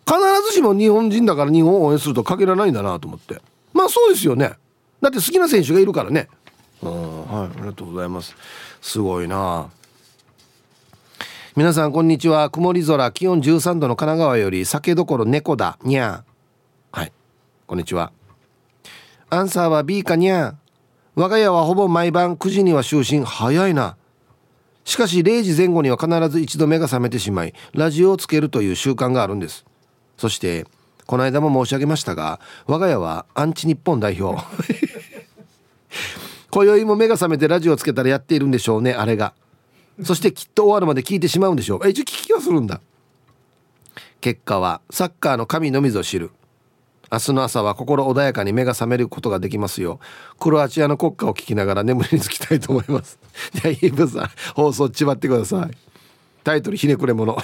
[0.05, 0.17] 必
[0.47, 3.41] ずしも日本人だから日本を応援すると限らないんだなと思って。
[3.73, 4.53] まあそうですよね。
[5.01, 6.29] だって好きな選手がいるからね。
[6.81, 7.27] うん。
[7.27, 8.35] はいありがとうございます。
[8.81, 9.69] すごいな。
[11.55, 12.49] 皆さんこんにちは。
[12.49, 13.11] 曇り空。
[13.11, 15.77] 気温13度の神奈川より酒どころ猫だ。
[15.83, 16.99] にゃー。
[16.99, 17.11] はい。
[17.65, 18.11] こんにちは。
[19.29, 20.66] アンサーは B かにゃー
[21.17, 23.25] 我が家はほぼ毎晩9時には就寝。
[23.25, 23.97] 早いな。
[24.85, 29.65] しかし0時前後には必ず一度目が覚めてしまいラジオをつけるという習慣があるんです。
[30.15, 30.67] そして
[31.07, 34.39] この間も申し上げましたが我が家はアンチ日本代表。
[36.51, 39.33] 今宵も目が覚めてラジオをつけたらやっているんでしょうねあれが。
[40.03, 41.87] そしてきっと終わるまで聞いてしまうんでしょう。
[41.87, 42.79] え一応聞きはするんだ。
[44.21, 46.29] 結果はサッカーの神のみぞ知る。
[47.11, 49.99] 明日の朝は心穏やかに目が覚めることができますよ。
[50.39, 53.19] クロアチアの国歌を聞きながら眠りにつきたいと思います。
[53.53, 55.77] じゃあイーブさん放送ちまってください。
[56.43, 57.37] タイトルひねくれ者。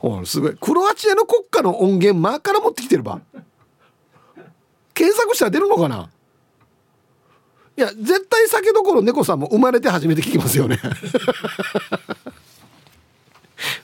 [0.00, 0.56] おすごい。
[0.58, 3.20] クロアチアの国歌の音源前から持ってきてるば。
[4.94, 6.10] 検索したら出るのかな。
[7.76, 10.78] いや絶対酒どころ猫さんも生まれて初めて聞きますよね。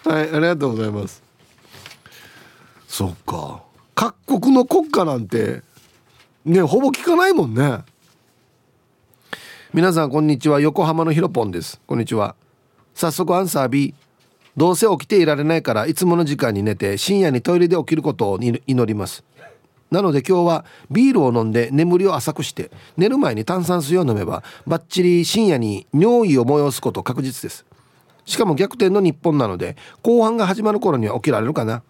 [0.04, 1.26] はいありがとうございます。
[2.97, 3.62] そっか。
[3.94, 5.61] 各国の国歌なんて
[6.47, 7.80] ねほぼ聞かないもんね。
[9.74, 10.61] 皆さんこんにちは。
[10.61, 11.78] 横浜のひろぽんです。
[11.86, 12.34] こんにちは。
[12.94, 13.92] 早速アンサー B
[14.57, 19.24] どうせ起きていられないからいつもの時間に寝て深夜にトイレで起きることを祈ります。
[19.90, 27.66] なので今日はビールを飲んで眠りを浅くして寝る前に炭酸水を飲めばバッチリ深夜に尿意を催すこと確実です。
[28.24, 31.82] しかも逆転の日本なので後半が始まる頃には起きられるかな。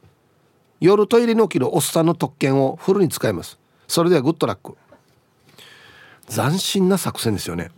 [0.80, 3.58] 夜トイレに起きるおっさんの特権をフルに使います。
[3.88, 4.76] それではグッドラック。
[6.28, 7.70] 斬新な作戦ですよね。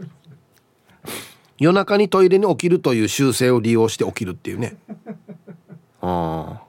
[1.59, 4.77] 夜中にトイレに起きるという習性を利用して起きるっていうね。
[6.01, 6.69] ああ。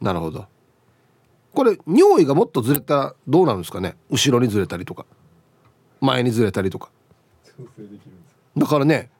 [0.00, 0.46] なるほど。
[1.52, 3.96] これ尿意がもっとずれたらどうなるんですかね？
[4.10, 5.06] 後ろにずれたりとか。
[6.00, 6.90] 前にずれたりとか。
[8.56, 9.10] だからね。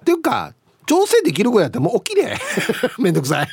[0.00, 0.54] っていうか
[0.86, 2.36] 調整できる子やってもう起きれ。
[2.98, 3.48] めんどくさい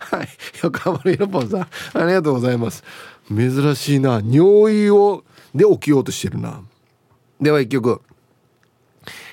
[0.00, 0.28] はい。
[0.62, 1.66] 横浜のヒロポンさんあ
[2.06, 2.84] りがとうございます。
[3.28, 4.20] 珍しいな。
[4.24, 5.24] 尿意を
[5.54, 6.62] で起きようとしてるな。
[7.40, 8.00] では一曲。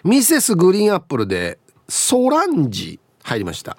[0.04, 1.58] ミセスグリーンアップルで
[1.90, 3.78] ソランジ入りました。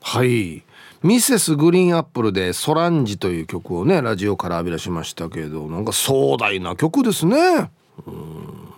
[0.00, 0.64] はい。
[1.02, 7.70] ミセスグリーンアップルでソランジという曲をねラジオから浴び出しましたけどなんか壮大な曲ですね。
[8.06, 8.72] うん。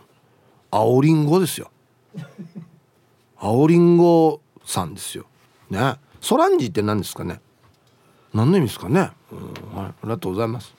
[0.71, 1.71] 青りんごですよ。
[3.39, 5.27] 青りんごさんですよ。
[5.71, 5.95] ね。
[6.21, 7.41] ソランジって何ですかね？
[8.35, 10.75] 何の意味ですかね、うん、はい、ありがとうございます。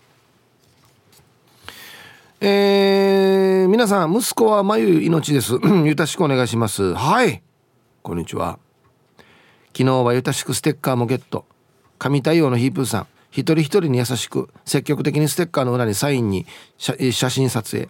[2.41, 5.55] えー、皆さん息子は眉命です。
[5.85, 6.93] ゆたしくお願いします。
[6.93, 7.41] はい。
[8.01, 8.59] こんにちは。
[9.75, 11.45] 昨日はゆたしくステッカーもゲット。
[11.97, 13.07] 神対応のヒープーさん。
[13.31, 16.45] 一人一人に優しく積極的にステッカーの裏にサインに
[16.77, 17.89] 写真撮影。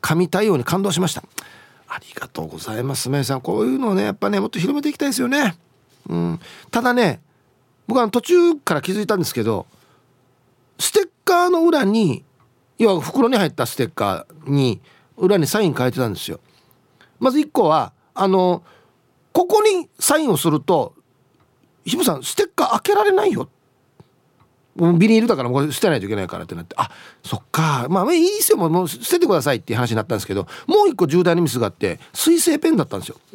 [0.00, 1.22] 神対応に感動しました。
[1.88, 3.40] ありがとうございますめいさん。
[3.40, 5.56] こういうのをねやっぱねもっと広めていきたいですよね。
[6.08, 6.40] うん。
[6.70, 7.20] ただね
[7.86, 9.66] 僕は途中から気づいたんですけど
[10.78, 12.24] ステッカーの裏に
[12.78, 14.80] 要は袋に入ったステッカーに
[15.16, 16.40] 裏にサイン書いてたんですよ。
[17.18, 18.62] まず1個はあの
[19.32, 20.94] ここにサインをすると
[21.84, 23.48] ひぶさんステッカー開けられないよ。
[24.76, 26.90] ビニールだからもう捨てないといけないからってなってあ
[27.22, 27.86] そっか。
[27.88, 28.58] まあいいですよ。
[28.58, 33.16] もう捨ててくださいっていう話になったんですけどもう一個重大なミスがあって水性ペンだったんですよ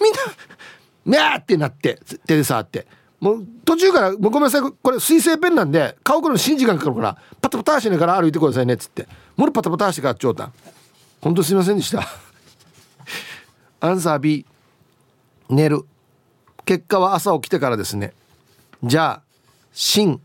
[0.00, 0.20] みんな
[1.06, 2.86] 「ねー!」ってなって手で触って。
[3.20, 9.06] もう途中から「ごめんなさいこれ水性ペンなんで顔くるの新時間かかるからパタパタしながら歩いてくださいね」っつって。
[9.36, 10.44] もうパタパタしてからちょうた。
[10.46, 10.52] ん
[11.20, 12.06] 本当すいませんでした。
[13.80, 14.44] アンサー B
[15.48, 15.82] 寝る。
[16.64, 18.12] 結果は朝起きてからですね。
[18.82, 19.22] じゃあ
[19.72, 20.20] 新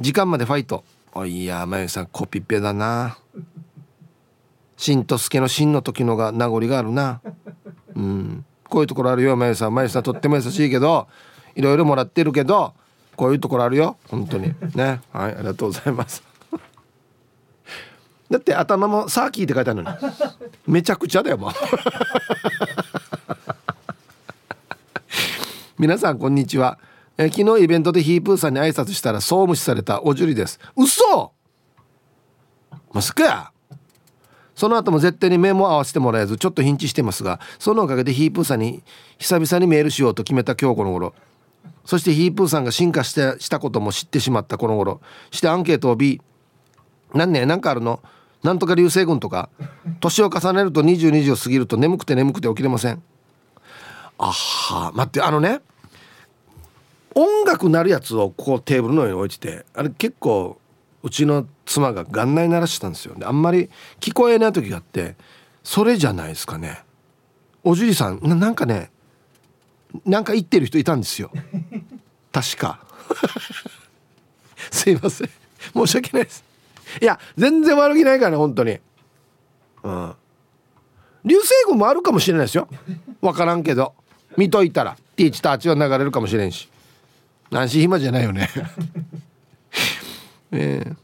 [0.00, 0.84] 時間までファイト。
[1.14, 3.18] おいやまゆさんコピペだな。
[4.76, 7.20] 新と助の新の時のが名残があるな。
[7.94, 8.44] うん。
[8.72, 9.36] こういうところあるよ。
[9.36, 11.06] まゆさんまゆさんとっても優しいけど
[11.54, 12.72] いろいろもらってるけど
[13.16, 13.98] こういうところあるよ。
[14.08, 14.54] 本当に。
[14.74, 15.02] ね。
[15.12, 16.22] はいありがとうございます。
[18.32, 19.98] だって頭もサーキーって書いてあるのに。
[20.66, 21.50] めちゃくちゃだよもう。
[25.78, 26.78] 皆さんこんにちは、
[27.18, 30.58] え昨日イベントでヒープーさんに挨拶したらそう無視されたおじゅりです。
[30.76, 31.32] 嘘！
[32.92, 33.22] まさか！
[33.24, 33.51] や
[34.62, 38.84] その後も絶対に目も合わせてもらえずちょっとヒンチしてますがそのおかげでヒープーさんに
[39.18, 41.14] 久々にメールしようと決めた今日この頃。
[41.84, 45.00] そしてヒープーさんが進化してしたことも知ってしまったこの頃。
[45.32, 46.20] してアンケートを B
[47.12, 47.98] 何ね何かあるの？
[48.44, 49.48] なんとか流星群とか
[49.98, 53.02] 年を重ねると22時を過ぎると眠くて眠くて起きれません。
[54.16, 55.60] あは待ってあのね
[57.16, 60.60] 音楽鳴るやつをこうテーブルの上に置いててあれ結構
[61.02, 63.14] うちの妻が元内鳴らしてたんですよ。
[63.16, 65.16] であんまり聞こえない時があって
[65.62, 66.82] それじゃないですかね。
[67.64, 68.90] おじいさんなんかね
[70.04, 71.30] なんか言ってる人いたんですよ。
[72.32, 72.80] 確か。
[74.70, 75.30] すいません。
[75.74, 76.44] 申し訳ないです。
[77.00, 78.78] いや全然悪気ないからね本当に。
[79.82, 80.14] うん。
[81.24, 82.68] 流星群もあるかもしれないですよ。
[83.20, 83.94] 分からんけど。
[84.36, 84.96] 見といたら。
[85.16, 86.68] ティーチターチは流れるかもしれんし。
[87.50, 88.48] 安心暇じゃないよね
[90.52, 90.96] えー、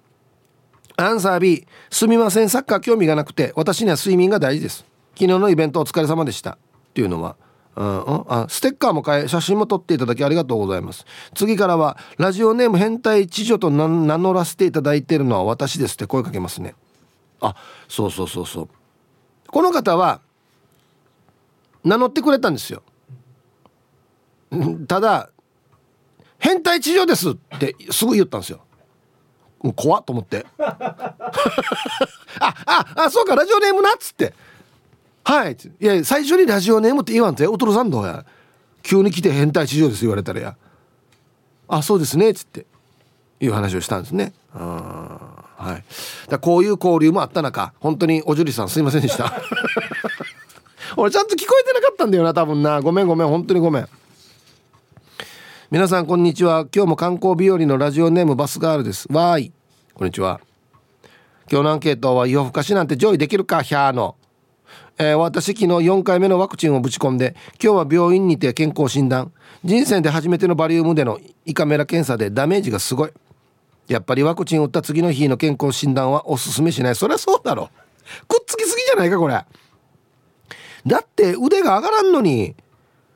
[0.97, 2.49] アンサー B すみません。
[2.49, 4.85] サッカー興味がなくて私には睡眠が大事です。
[5.15, 6.53] 昨日のイベントお疲れ様でした。
[6.53, 6.57] っ
[6.95, 7.37] ていうのは。
[7.77, 11.07] うん、あステッカーも買え写真も撮っていただきありがとうございます。
[11.35, 16.75] 次からはラジオネーム変態知女と名乗らせていただいているのは私ですって声かけますね。
[17.41, 17.55] あ
[17.89, 18.69] そうそうそうそう。
[19.47, 20.21] この方は
[21.85, 22.83] 名乗ってくれたんですよ。
[24.89, 25.31] ただ
[26.41, 28.61] 「変態地上です」ってすぐ言ったんですよ。
[29.77, 30.47] 怖っと思って。
[30.59, 30.77] あ
[32.41, 34.35] ああそうかラジオネームなっつって。
[35.25, 38.25] はいいや最初にラジオネームって言わんておとろさんどうや。
[38.83, 40.57] 急に来て変態地上です言われたらや。
[41.69, 42.67] あそうですねっつって。
[43.41, 44.33] いう話をしたんですね。
[44.53, 46.31] はい。
[46.31, 49.33] だこういう交流もあった中本当におじゅりさんすいませんでした。
[50.97, 52.81] 俺ちゃんと聞こえてなかったんだよな多分な。
[52.81, 53.89] ごめんごめん本当にごめん。
[55.71, 56.67] 皆さんこんにちは。
[56.75, 59.07] 今日も観光日和のラジオネームバスガールです。
[59.13, 59.53] わーい。
[59.93, 60.41] こんにちは。
[61.53, 64.17] 今日のアンケートは夜更かしなんて上位できるかヒャーの。
[64.97, 69.31] えー、私昨日4回目のワクチンをぶち込んで今日は病院にて健康診断。
[69.63, 73.11] 人生で初めてのバリウムでの胃カメラ検査でダメージがすごい。
[73.89, 76.95] やっぱりワクチン打った次の日の健康診断はおすすめしない。
[76.95, 77.69] そりゃそうだろ。
[78.27, 79.45] くっつきすぎじゃないかこれ。
[80.87, 82.57] だって腕が上がらんのに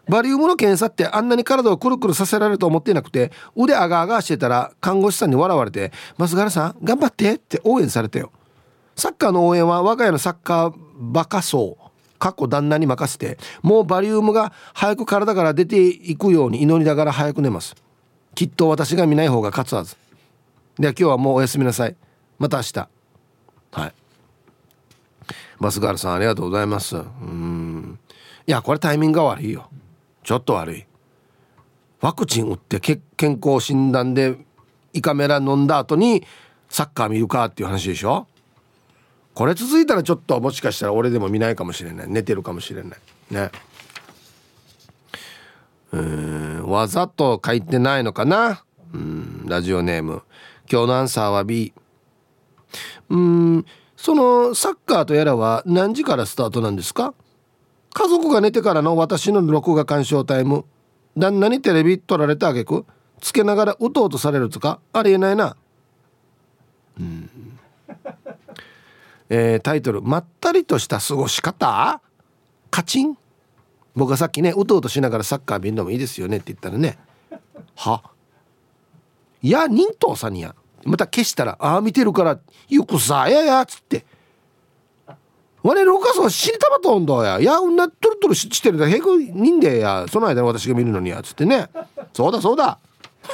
[0.09, 8.31] バリウムの検査ってあんなに体をくるくるさせられると思ってなくて腕上が上がしてたら看護師さんに笑われて「増原さん頑張って」って応援されたよ。
[8.97, 11.79] サッカーの応援は我が家のサッカーバカ層
[12.19, 17.75] 過去旦那に任せてもうバリウムが早く体から出ていくように祈りながら早く寝ます。
[18.35, 19.97] きっと私が見ない方が勝つはず。
[20.79, 21.97] では今日はもうおやすみなさい。
[22.39, 22.89] また明日。
[23.73, 23.93] はい。
[25.61, 26.97] バスガールさんありがとうございます。
[26.97, 27.99] うん。
[28.47, 29.69] いやこれタイミングが悪いよ。
[30.23, 30.87] ちょっと悪い。
[32.01, 33.01] ワクチン打って健
[33.45, 34.37] 康診断で
[34.93, 36.25] 胃カメラ飲んだ後に
[36.69, 38.27] サッカー見るかっていう話でしょ？
[39.35, 42.09] これ続いたらちょっともしかしたら俺でも見ないかもしれない。
[42.09, 42.99] 寝てるかもしれない。
[43.31, 43.51] ね。
[45.93, 48.65] うんわざと書いてないのかな？
[48.93, 50.23] うんラジオネーム。
[50.71, 51.73] 今日のアンサーは B
[53.11, 53.67] うん
[53.97, 57.15] そのサッカーとやらは何時からスタートなんですか？
[57.95, 60.65] 家族が寝てからの私の録画鑑賞タイム。
[61.17, 62.87] 旦那にテレビ撮られたあげく
[63.21, 65.57] つけながらうとうとされるとかありえないな。
[66.99, 67.31] うん。
[69.29, 72.01] えー、タイトル「まったりとした過ごし方？
[72.71, 73.19] カチン」
[73.95, 76.99] 僕がさっきねうとうとしながらサッカー見るのもいいですよねって言ったらね
[77.77, 78.03] 「は？
[79.43, 80.55] いや忍冬さんにや。
[80.85, 82.39] また消したら「ああ見てるから
[82.69, 84.05] よくさやや」っつって
[85.63, 87.41] 「我のお母さんは死にたまとんだや。
[87.41, 90.07] いやうんなトルトルしてるだへくにんでや。
[90.11, 91.69] その間私が見るのにや」つってね。
[92.13, 92.79] そうだそうだ。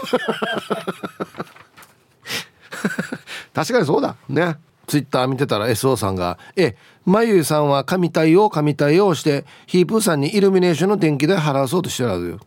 [3.55, 4.17] 確かにそうだ。
[4.29, 4.59] ね。
[4.87, 6.75] ツイッター見てたら SO さんが「え
[7.05, 12.41] まゆゆさんは神対応神対応してヒープーさんにイルミネーションの電気代払わそうとしてるはずよ」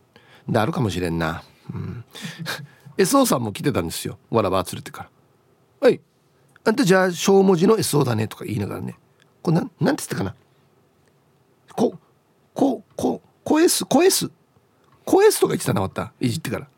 [0.48, 2.04] であるかもしれんな、うん、
[2.98, 4.18] SO さんも来てたんですよ。
[4.30, 5.08] わらば連れてから
[5.88, 6.00] 「はい。
[6.64, 8.96] あんたじゃあ小文字の SO だね」とか言いながらね。
[9.42, 10.34] これなんなんて言ったかな？
[11.74, 11.98] こ
[12.54, 14.30] こここエスこエス
[15.04, 16.12] こエスとか言ってたなまた。
[16.20, 16.68] いじってから。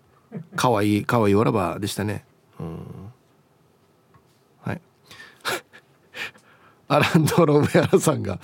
[0.57, 2.25] かわいいかわいいわらばでしたね。
[2.59, 2.79] うん。
[4.62, 4.81] はい。
[6.89, 8.39] アランド・ロベアラさんが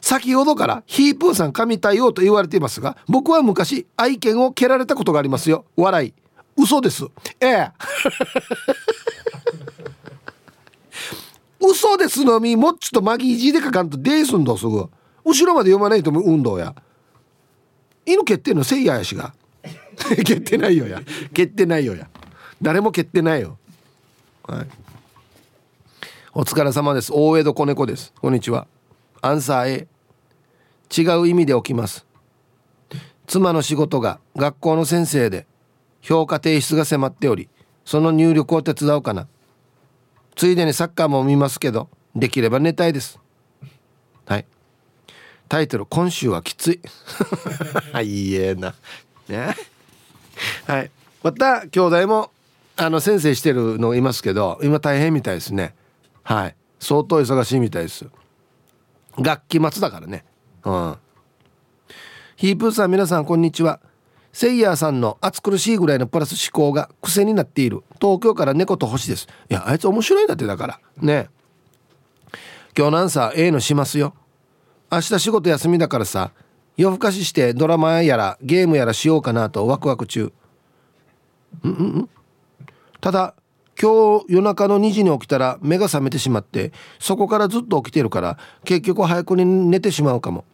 [0.00, 5.64] 先ほどからヒープーさん神対応と言われていますが僕は昔愛犬を蹴られたことがありますよ。
[5.76, 6.14] 笑い。
[6.56, 7.04] 嘘です。
[7.40, 7.72] ええ。
[11.60, 14.88] 嘘ですのみもっちとマギージで書かんとデースんどすぐ。
[15.24, 16.74] 後ろまで読まないと運動や。
[18.04, 19.34] 犬蹴ってんのせいややしが。
[20.24, 21.00] 蹴ってないよや。
[21.32, 22.08] 蹴ってないよや。
[22.62, 23.58] 誰も蹴ってないよ。
[24.44, 24.66] はい。
[26.34, 27.10] お疲れ様です。
[27.12, 28.12] 大江戸子猫です。
[28.20, 28.66] こんにちは。
[29.22, 29.88] アンサー A
[30.96, 32.06] 違う意味で起きます。
[33.26, 35.46] 妻の仕事が学校の先生で
[36.00, 37.48] 評価提出が迫っており
[37.84, 39.26] その入力を手伝うかな。
[40.36, 43.18] ついでにサッカーも見ますけどできれば寝たいです。
[44.26, 44.44] はい。
[45.48, 46.80] タイトル今週はきつい。
[48.04, 48.74] いいえな。
[49.28, 49.56] ね。
[50.66, 50.90] はい。
[51.22, 52.30] また兄弟も
[52.76, 55.74] あの先生してるのいますけど今大変みたいですね。
[56.22, 56.56] はい。
[56.78, 58.06] 相当忙しいみたいです。
[59.16, 60.24] 楽器末だからね。
[60.64, 60.96] うん。
[62.36, 63.80] ヒープーさん皆さんこんにちは。
[64.36, 67.82] セイヤーさんの暑苦しいぐらいのプラス思考が癖になっている。
[67.98, 69.26] 東京から猫と星です。
[69.48, 70.80] いやあいつ面白いんだってだから。
[70.98, 71.30] ね。
[72.76, 74.12] 今日のアンサー A のしますよ。
[74.92, 76.32] 明日仕事休みだからさ
[76.76, 80.30] 夜更かししてドラマやらゲームやらしようかなとワクワク中。
[81.64, 82.10] うんうんうん。
[83.00, 83.34] ただ
[83.80, 90.44] 今日夜中の2時に起きたら目が覚めてしまってそこからずっと起きてるから結局早くに寝てしまうかも。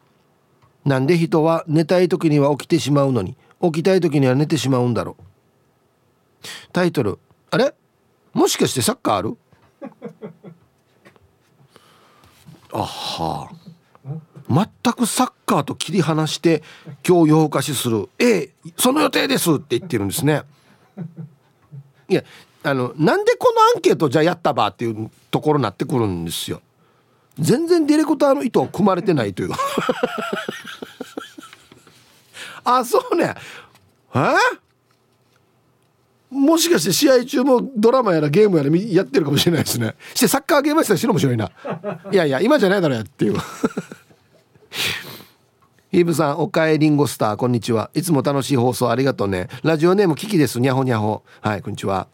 [0.85, 5.23] なんで人は寝たい時には起きてしまうのに起きたい時には寝てしまうんだろう。
[6.73, 7.19] タイトル
[7.51, 7.75] あれ？
[8.33, 9.37] もしかしてサッカーある？
[12.73, 13.55] あはあ。
[14.49, 16.63] 全くサッカーと切り離して
[17.07, 20.43] 今日夜更かしする「ええその予定です」って言ってるんですね。
[22.09, 22.25] いや
[22.65, 26.61] あのなんでこのアンケートじゃやったばっていうところになってくるんですよ。
[27.39, 29.51] 全然ディレクターの意図を組まれてないという。
[32.65, 33.35] あそうね。
[34.15, 34.19] え？
[36.31, 39.95] もしかして試合中もドラマやらゲームやらやってるかもしれないですね。
[40.15, 41.51] してサッカーゲームやったら白面白いな。
[42.11, 43.37] いやいや今じゃないだろやっていう。
[45.91, 47.91] ヒーブさんおかえりんごスターこんにちは。
[47.93, 49.49] いつも楽しい放送ありがとうね。
[49.63, 50.59] ラジオネームキキです。
[50.59, 51.23] にゃほにゃほ。
[51.43, 52.09] はいこんにちは。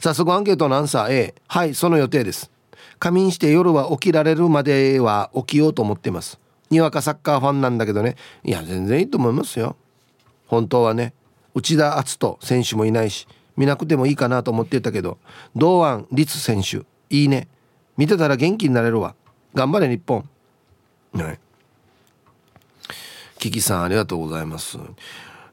[0.00, 2.50] 早速アンケートのアンサー A はいその予定です。
[2.98, 6.38] 仮眠して夜は起きられるまでは起きようと思ってます。
[6.70, 8.16] にわかサッカーファンなんだけどね。
[8.44, 9.76] いや全然いいと思いますよ。
[10.46, 11.12] 本当はね
[11.54, 15.18] 内田篤人選手もいないし見なくてもいいかなと思ってたけど
[15.54, 17.48] 堂安律選手いいね。
[17.96, 19.14] 見てたら元気になれるわ。
[19.54, 20.28] 頑張れ日本。
[21.14, 21.38] はい
[23.38, 24.78] キキさんありがとうございます。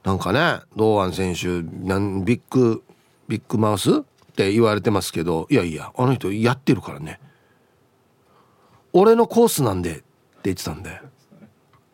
[0.03, 2.84] なんかね堂安選手なんビッグ
[3.28, 4.01] ビッグマウスっ
[4.36, 7.20] て言われてますけどいやいやあの人やってるからね。
[8.93, 10.03] 俺のコースなんでって
[10.43, 11.01] 言ってたんで。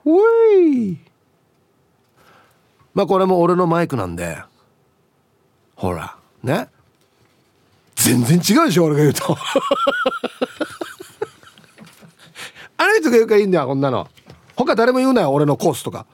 [0.05, 0.97] ウェイ
[2.93, 4.37] まあこれも俺のマイクなんで。
[5.75, 6.17] ほら。
[6.43, 6.67] ね。
[7.95, 9.37] 全然違うでしょ俺が言うと。
[12.77, 14.09] あの人が言うからいいんだよこんなの。
[14.55, 16.05] 他誰も言うなよ俺のコースとか。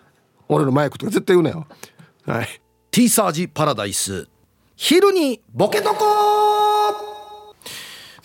[0.47, 1.65] 俺のマイクとか絶対言うなよ。
[2.25, 2.61] はい。
[2.91, 4.27] T サージパラダイス。
[4.75, 6.54] 昼にボケとこ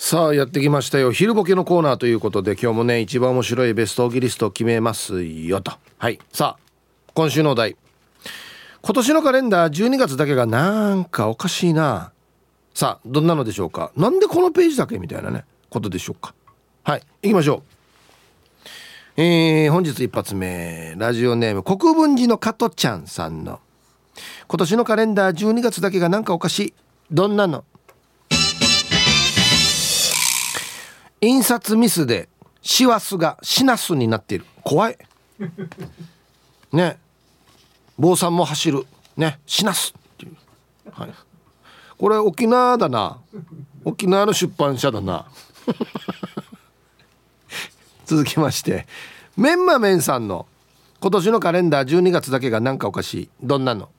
[0.02, 1.12] さあやってきましたよ。
[1.12, 5.72] 昼ボケのコーナーということで今日もね一番面白いベストギリストを決めますよと。
[5.98, 6.18] はい。
[6.32, 6.72] さあ
[7.12, 7.76] 今週のお題。
[8.80, 12.12] 今年のカレンダー12月だけがなんかおかしいな。
[12.72, 13.92] さあどんなのでしょうか？
[13.94, 16.34] なんでこのページだけみたいなねことでしょうか？
[16.82, 17.62] はい行きましょ
[19.16, 19.20] う。
[19.20, 20.94] えー、本日一発目。
[20.96, 23.60] ラジオネーム国分寺の加トちゃんさんの。
[24.48, 26.74] 今年のカレンダー12月だけがなんかおかしい。
[27.12, 27.64] どんなの？
[31.20, 32.28] 印刷ミスで
[32.62, 34.46] 師走がシナスになっている。
[34.62, 34.98] 怖い。
[36.72, 36.98] ね。
[37.98, 38.86] 坊さんも走る。
[39.16, 39.38] ね。
[39.46, 40.36] シナスっていう、
[40.92, 41.10] はい、
[41.98, 43.18] これ沖縄だな。
[43.84, 45.26] 沖縄の出版社だな。
[48.06, 48.86] 続きまして。
[49.36, 50.46] メンマメンさんの。
[51.00, 53.28] 今年のカレンダー12月だけがなんかおかしい。
[53.42, 53.90] どんなの？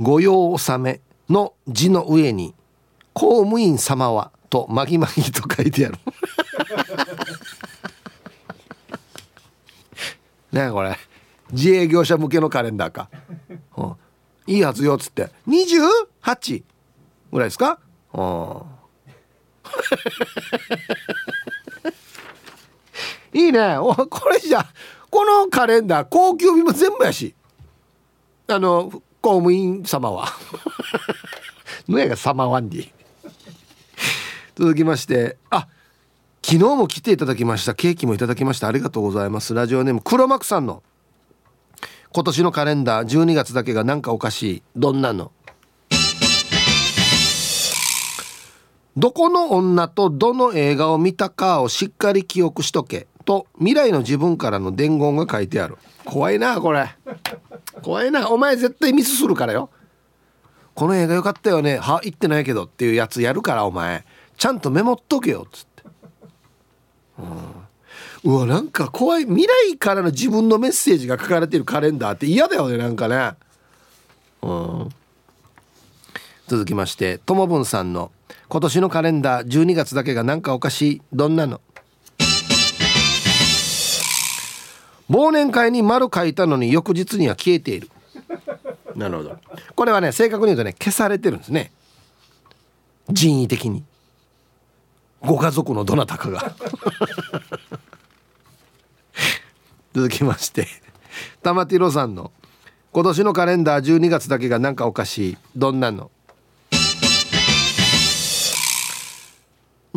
[0.00, 1.00] 御用納め。
[1.28, 2.54] の字の上に
[3.12, 5.98] 公務員様はとまぎまぎと書いてある。
[10.52, 10.96] ねこれ。
[11.52, 13.08] 自営業者向けのカレンダーか、
[13.76, 13.96] うん、
[14.46, 15.30] いいはずよっつって。
[15.46, 16.62] 28?
[17.32, 17.78] ぐらいですか？
[18.12, 18.62] うん。
[23.40, 23.76] いいね。
[23.78, 24.66] おこれじゃ
[25.10, 27.34] このカレンダー高級日も全部やし。
[28.46, 30.26] あの公務員様は。
[31.86, 32.90] のやが様ワンディ
[34.56, 35.36] 続きまして。
[35.50, 35.68] あ
[36.42, 37.74] 昨日も来ていただきました。
[37.74, 38.68] ケーキもいただきました。
[38.68, 39.52] ありがとうございます。
[39.52, 40.82] ラジオネーム黒幕さんの。
[42.10, 44.62] 今年のカレンダー12月だけがなんかおかしい。
[44.74, 45.30] どんなの？
[48.96, 53.08] どこの女とどの映画を見たかをしっかり記憶しとけ。
[53.26, 55.76] と未来の自分からの伝言が書いてある。
[56.06, 56.88] 怖いなこれ。
[57.82, 58.30] 怖いな。
[58.30, 59.70] お前絶対ミスするからよ。
[60.74, 61.78] この映画良かったよね。
[61.78, 64.04] は言ってないけどっていうやつやるからお前。
[64.36, 65.46] ちゃんとメモっとけよ。
[65.46, 65.82] っつって。
[67.18, 68.32] うん。
[68.32, 69.24] うわなんか怖い。
[69.24, 73.32] 未来からの自分のメッセージが書かれてるカレンダーって嫌だよねなんかね。
[74.42, 74.88] うん。
[76.46, 78.10] 続きましてともぶんさんの
[78.48, 81.02] 今年のカレンダー12月だけがなんかおかしい。
[81.12, 81.60] どんなの？
[85.10, 87.90] 忘年会に丸書いたのに翌日には消えている。
[88.94, 89.38] なるほど。
[89.74, 91.72] これはね正確に言うとね消されてるんですね。
[93.08, 93.84] 人為的に。
[95.20, 96.54] ご家族のどなたかが。
[99.94, 100.68] 続きまして
[101.42, 102.30] 玉ティロさんの
[102.92, 105.38] 今年のカレンダー12月だけがなんかおかしい。
[105.56, 106.10] どんなの？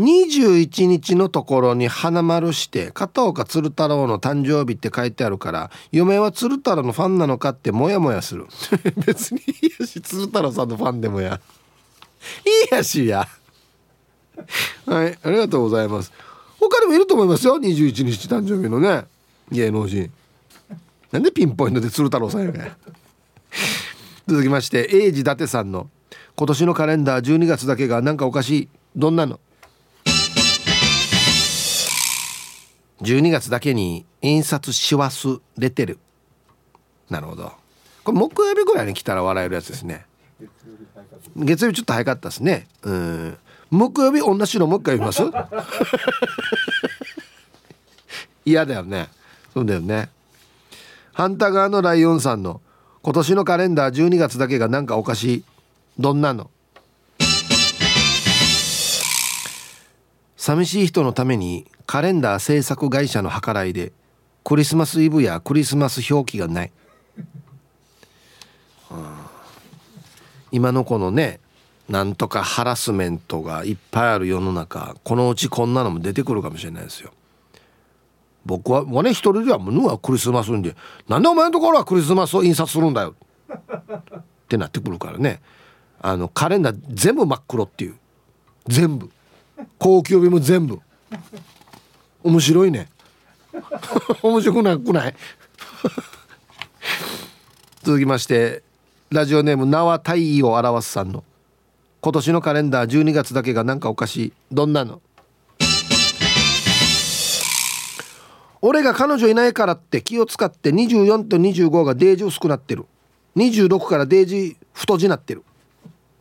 [0.02, 8.47] 21日のところに花丸して片岡鶴太郎の誕生日って書いてあるから嫁は鶴太郎のファンなのかってモヤモヤする。
[9.06, 11.39] 別にいいやし鶴太郎さんのファンでもや。
[12.45, 13.28] いいやしや。
[14.86, 16.12] はいありがとうございます。
[16.60, 19.06] 他にもいると思いますよ21日誕生日のね。
[19.52, 20.12] 芸能人。
[21.12, 22.72] なんでピンポイントで鶴太郎さんやね
[24.28, 25.89] 続きまして英治伊達さんの
[26.38, 28.68] 今年のカレンダー12月だけがなんかおかしい。
[28.95, 29.39] どんなの？
[33.02, 35.99] 12月だけに印刷し忘れてる。
[37.10, 37.52] なるほど。
[38.04, 40.06] これ木曜日ぐらいに来たら笑えるやつですね。
[41.36, 42.68] 月曜日ちょっと早かったですね。
[42.84, 43.38] うん。
[43.70, 45.22] 木曜日同じのもう一回言います？
[48.45, 49.10] 嫌だよね。
[49.54, 50.10] そうだよね。
[51.14, 52.62] 反対側のライオンさんの
[53.02, 55.43] 今年のカレンダー12月だけがなんかおかしい。
[55.99, 56.49] どんなの？
[60.42, 63.92] 寂しい人のためにカレンダー制作会社の計らいで
[64.44, 66.72] クリスマスイブやクリスマス表記がない、
[70.52, 71.39] 今のこのね
[71.88, 77.12] なんとかハラスメントがいっぱいある世の中このうちこんなのも出てくるかもしれないですよ。
[78.44, 80.76] 僕はもうね一人ではもうはクリスマスんで
[81.08, 83.14] なんでお前のところはクリスマスを印刷するんだよ。
[83.48, 85.39] ってなってくるからね。
[86.02, 87.96] あのカレンダー全部真っ黒っていう。
[88.66, 89.12] 全部。
[89.78, 90.80] 高級日も全部。
[92.24, 92.89] 面白いね。
[94.22, 95.16] 面白くなくない？
[97.84, 98.64] 続きまして
[99.09, 101.24] ラジオネーム縄太陽を表すさんの。
[101.99, 104.34] 今年のカレンダー12月だけがなんかおかしい。
[104.51, 105.01] どんなの？
[108.62, 112.86] 俺が彼女いないからって気を使って24と25がデージ薄くなってる。
[113.36, 115.43] 26からデージ太字なってる。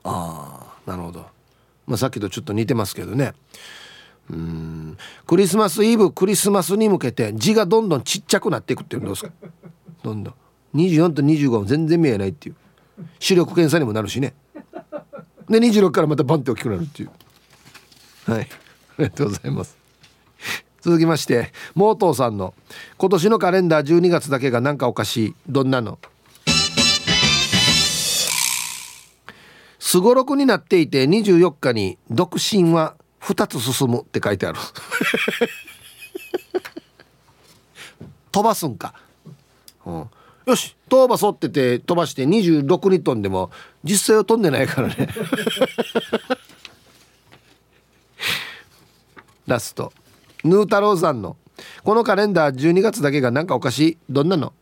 [0.02, 1.26] ああなるほど、
[1.90, 3.34] まあ、さっきとちょっと似てますけどね。
[4.30, 4.96] うん。
[5.26, 9.32] クリスマスイブクリスマスに向けて字がどんどんちっちゃくなっていくっていうのどうですか？
[10.04, 10.34] どんどん。
[10.76, 12.54] 24と25は全然見えないっていう。
[13.18, 14.34] 視力検査にもなるしね。
[15.48, 17.10] で26からまたバンって大きくなるっていう。
[18.26, 18.42] はい。
[18.42, 18.46] あ
[18.98, 19.76] りがとうございます。
[20.80, 22.54] 続きましてモートーさんの
[22.98, 25.34] 今年のカレンダー12月だけがなんかおかしい。
[25.48, 25.98] どんなの？
[29.80, 34.58] すごろくになっていて24日に独身は2つ進むって書いてある。
[38.30, 38.94] 飛ばすんか、
[39.84, 40.08] うん、
[40.46, 43.50] よし飛ばそってて飛ばして26に飛んでも
[43.82, 45.08] 実際は飛んでないからね。
[49.48, 49.92] ラスト。
[50.44, 51.36] ヌー太郎さんの。
[51.82, 53.98] このカレンダー12月だけがなんかおかしい。
[54.08, 54.52] どんなの？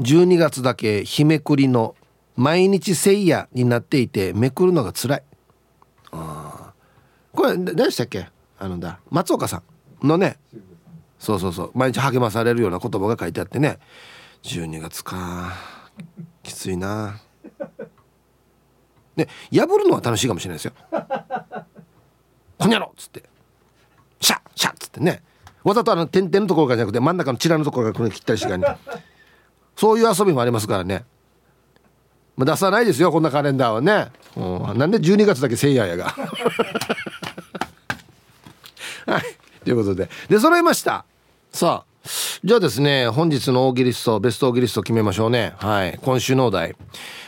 [0.00, 1.94] 12月だけ日めくりの
[2.36, 5.22] 毎日せいやになっていてめくるのが辛い。
[6.12, 6.72] あ
[7.32, 8.28] これ何でしたっけ？
[8.58, 9.62] あのだ松岡さ
[10.02, 10.06] ん。
[10.06, 10.38] のね。
[11.18, 11.70] そうそうそう。
[11.74, 13.78] 毎日励まされるような言葉が書いてあってね。
[14.42, 15.52] 12月か。
[16.42, 17.20] きついな。
[19.16, 20.72] ね破るのは楽しいかもしれないですよ
[22.58, 23.24] 「こんにゃろ!」っつって
[24.20, 25.22] 「シャッシャッ!」っつってね。
[25.62, 28.78] わざとあの点々のところからじゃなくて真ん中のチラのところから切ったりしてからね
[29.76, 31.04] そういう遊びもありますからね。
[32.36, 36.06] まあ、出さないですよこんなカレンダーはね、うん、なんで12月だけせいややが。
[39.06, 39.22] はい。
[39.64, 40.08] ということで。
[40.28, 41.04] で揃いました。
[41.52, 41.90] さあ
[42.42, 45.52] じゃあですね本日の大喜利ストベスト大喜利スト決めましょうね。
[45.58, 45.98] はい。
[46.02, 46.76] 今週のお題。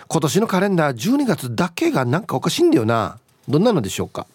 [0.09, 3.19] 今年のカレンダー12月だけがなんかおかしいんだよな。
[3.49, 4.27] どんなのでしょうか。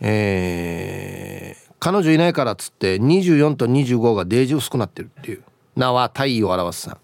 [0.00, 5.44] えー、彼女いないからっつって24と25がデージ薄くなってるっていう。
[5.76, 6.92] 名は太陽を表すさ。
[6.92, 6.98] ん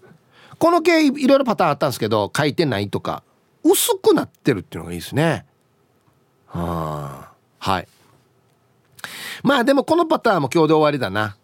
[0.57, 3.23] この系いろいろパターンあったんですけど書いてないとか
[3.63, 5.45] 薄くなってるっていうのがいいですね。
[6.47, 7.31] はあ。
[7.59, 7.87] はい。
[9.43, 11.37] まあでもこのパターンも今日で終わりだな。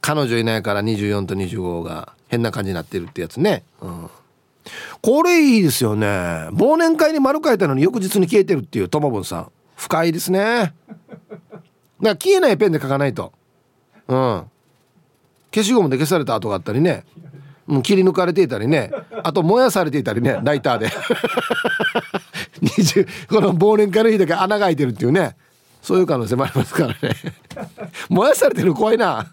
[0.00, 3.64] 彼女いないから24と25が変な感じになってるってやつね。
[3.80, 4.10] うん。
[5.00, 6.06] これいいですよね。
[6.06, 9.52] 忘年会に丸書いたのに翌日に消えてるっていうともぶんさん。
[9.76, 10.40] 深いですね。
[10.40, 10.74] だか
[12.00, 13.32] ら消えないペンで書かないと。
[14.08, 14.44] うん。
[15.54, 17.04] 消しゴムで消された跡があったりね。
[17.68, 18.90] うん、切り抜かれていたりね。
[19.22, 20.40] あと燃やされていたりね。
[20.42, 20.90] ライターで。
[23.28, 25.36] この忘年会の日だけ穴が開いてるっていうね。
[25.80, 26.96] そういう可能性もありますからね。
[28.08, 29.26] 燃やされてる怖いな。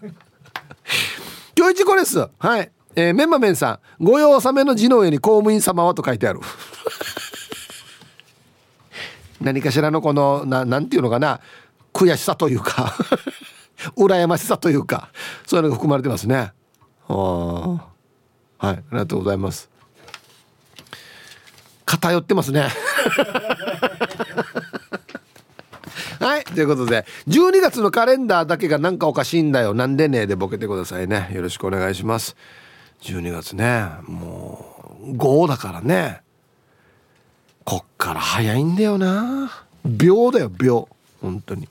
[1.56, 2.28] 今日一これです。
[2.38, 2.70] はい。
[2.94, 4.04] えー、メンマメンさん。
[4.04, 6.40] 御用納めの字の上に公務員様はと書いてある。
[9.40, 11.40] 何かしらのこのななんていうのかな。
[11.92, 12.94] 悔しさというか。
[13.96, 15.10] 羨ましさというか
[15.46, 16.52] そういうのが含まれてますね。
[17.08, 17.78] あは
[18.62, 19.70] いありがとうございます。
[21.84, 22.68] 偏ってますね。
[26.20, 29.74] はいということで12月のカレンダーだけがなんかおかしいんだよ。
[29.74, 31.30] なんでねでボケてくださいね。
[31.32, 32.36] よろしくお願いします。
[33.02, 36.22] 12月ねもう5だからね。
[37.64, 39.50] こっから早いんだよな。
[39.84, 40.88] 秒だよ秒。
[41.20, 41.68] 本当に。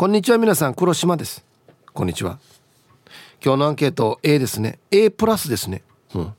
[0.00, 0.72] こんにちは皆さん。
[0.72, 1.44] 黒島です。
[1.92, 2.38] こんにちは。
[3.44, 4.78] 今日のアンケート A ですね。
[4.90, 5.82] A プラスですね。
[6.14, 6.32] うん。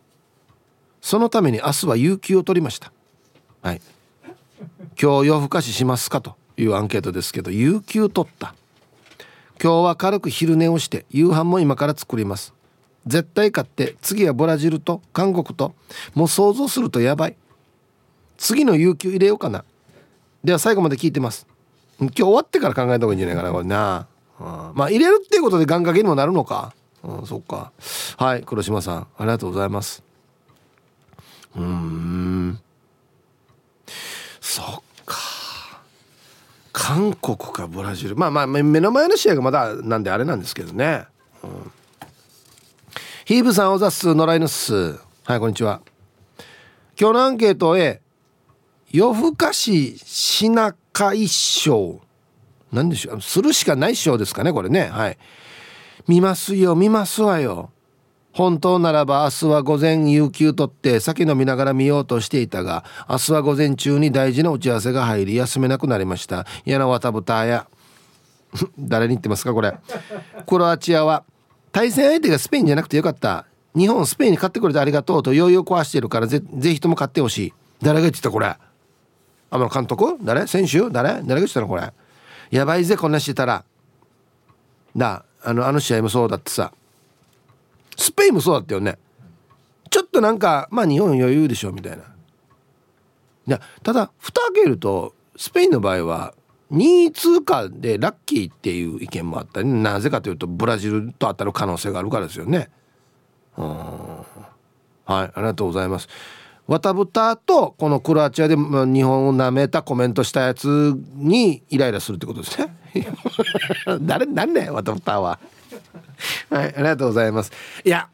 [1.00, 2.92] そのために明日は有給を取りました。
[3.62, 3.82] はい。
[5.00, 8.56] 今日夜更かししますかというアンケートですけど有給取った。
[9.62, 12.56] 今日は軽く昼寝をして夕飯も今から作ります。
[13.06, 15.76] 絶対買って次はブラジルと韓国と
[16.16, 17.36] もう想像するとやばい。
[18.38, 19.66] 次の有給入れようかな。
[20.44, 21.46] では最後まで聞いてます。
[22.00, 24.08] 今日終わってから考えた方がいいんじゃないかなこれな、
[24.40, 26.74] うん、まあ入れるっていうことで願掛けにもなるのか。
[27.04, 27.72] うんそっか。
[28.18, 30.04] はい黒島さんありがとうございます。
[31.56, 32.60] うん。
[34.40, 34.66] そっ
[35.06, 35.18] か。
[36.72, 38.16] 韓国かブラジル。
[38.16, 41.06] まあまあ目の前の試合がまだなんであれなんですけどね、
[41.44, 41.72] うん、
[43.26, 45.00] ヒーブさんおざす野良犬っす。
[45.24, 45.82] はいこんにちは。
[47.00, 48.02] 今日のアンケート A
[48.92, 52.00] 夜更かししなか一生
[52.72, 53.22] 何でしょう。
[53.22, 54.86] するしかない賞ですかねこれね。
[54.86, 55.18] はい。
[56.08, 57.72] 見ますよ見ますわよ。
[58.34, 66.46] 本当ならば明日は午前有給取って酒飲みながら見ようとしていたが明日は午前中に大事な打ち合わせが入り休めなくなりました。
[66.66, 67.68] 嫌なわたぶたや
[68.80, 69.74] 誰に言ってますかこれ。
[70.46, 71.24] クロアチアは
[71.72, 73.46] 対戦相手がスペインじゃなくてよかった。
[73.76, 77.54] 日本スペインに勝ってくれてありがとうとよいよ壊してるからぜぜひとも勝ってほしい。
[77.82, 78.56] 誰が言ってたこれ。
[79.52, 80.18] あの監督？
[80.24, 80.48] 誰？
[80.48, 80.90] 選手？
[80.90, 81.22] 誰？
[81.22, 81.68] 誰が言ったの？
[81.68, 81.94] これ。
[82.50, 83.64] やばいぜこんなしてたら。
[84.96, 86.74] だあのあの試合もそうだってさ。
[87.98, 88.98] スペインもそうだったよね。
[89.90, 92.04] ちょっとなんかまあ日本余裕でしょみたいな。
[93.48, 96.34] いやただ蓋開けるとスペインの場合は
[96.72, 102.70] 2位通過でラッキーっていう意見もあったりなぜかというとブラジルと当たる可能性があるからですよね。
[103.58, 103.68] うん。
[103.68, 104.26] はい
[105.06, 106.08] ありがとうございます。
[106.72, 112.76] わたぶたとこのクロアチアで日本をなめたコメントしたやつにイライラするってことですね
[114.02, 115.38] 誰なんねわたぶたは
[116.50, 117.52] はい、ありがとうございます。
[117.84, 118.10] いや、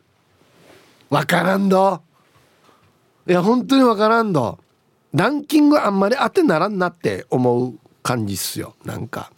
[1.10, 2.02] わからんど。
[3.28, 4.60] いや、本当にわからんど。
[5.14, 8.76] ランキングあんまり当てならんなって思う感じっすよ。
[8.86, 9.32] なんか。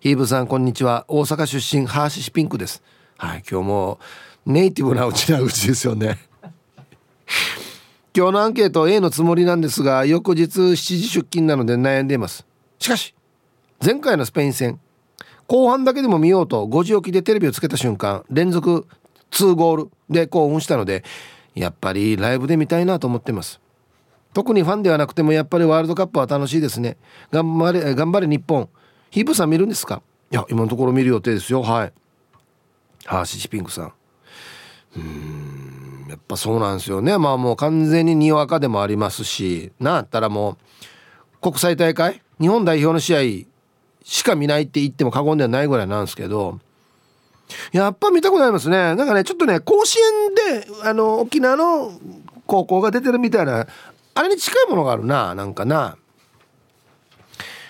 [0.00, 1.04] ヒーブさん、こんにちは。
[1.08, 2.82] 大阪出身、ハーシシピンクです。
[3.16, 3.98] はい、今日も
[4.46, 6.18] ネイティブなうちなうちですよね。
[8.16, 12.46] 今日のアンケート A のつもりなんですが、翌日7時出勤なので悩んでいます。
[12.78, 13.14] しかし、
[13.84, 14.78] 前回のスペイン戦、
[15.46, 18.86] 後半だけでも見ようと5時起きでテレビをつけた瞬間連続
[19.30, 21.04] 2ゴールで興奮したので
[21.54, 23.60] やっぱりライブで見たいなと思ってます。
[24.32, 26.96] 特にファンではなくてもやっぱりワールドカップは楽しいですね。
[27.30, 28.68] 頑張れ頑張れ日本。
[29.10, 30.02] ヒープさん見るんですか？
[30.30, 31.62] いや今のところ見る予定ですよ。
[31.62, 31.92] はい。
[33.04, 33.92] ハーシシピンクさん。
[34.96, 35.53] うん。
[36.14, 37.18] やっぱそうなんですよね。
[37.18, 40.56] まあもう完全ににわかでもありますしなあったらもう
[41.40, 43.46] 国際大会日本代表の試合
[44.04, 46.60] しか見ないって言っても過言ではないぐらいなんですけど
[47.72, 48.76] やっぱ見たくなりますね。
[48.76, 51.98] なんかねちょっとね甲子園であの沖縄の
[52.46, 53.66] 高校が出てるみたいな
[54.14, 55.96] あれに近いものがあるななんかな。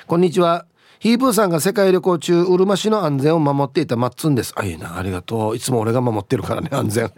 [0.07, 0.67] こんにちは。
[1.05, 4.55] ヒープーさんが世界旅行中うるま市の安全を守っていたマッツンです。
[4.57, 4.97] あいいな。
[4.97, 5.57] ありがとう。
[5.57, 7.13] いつも俺が守ってるからね安全。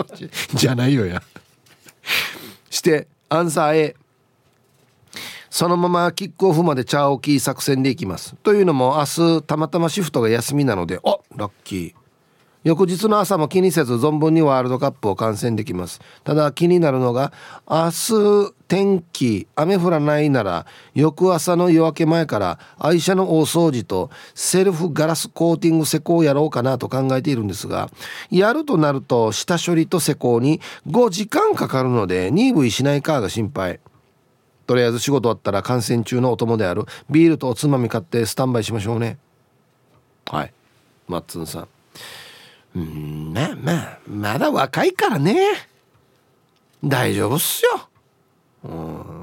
[0.56, 1.22] じゃないよや。
[2.70, 3.96] してアンサー A
[5.50, 8.34] そのままキックオフまでチャーオキー作戦でいきます。
[8.36, 12.05] というのも明日たまたまシフトが休みなのであラッキー。
[12.66, 16.00] 翌日の朝も気にせず存分にワールドカップを観戦できます。
[16.24, 17.32] ただ気になるのが
[17.64, 27.88] 明日天気雨降らないなら翌朝の夜明け前から愛車の大掃除とセルフガラスコーティング施工をやろうかなと考えているんですが
[28.32, 33.78] やるとなると下処理と施工に5時間かかるので 2V しないかが心配。
[34.66, 39.18] とりあえず仕事終わったら観戦中のお供であるビールとおつまみ買ってスタンバイしましょうね。
[40.28, 40.52] はい。
[41.06, 41.68] マッツンさん。
[42.76, 45.34] うんまあまあまだ若いからね。
[46.84, 47.88] 大丈夫っすよ。
[48.64, 48.68] う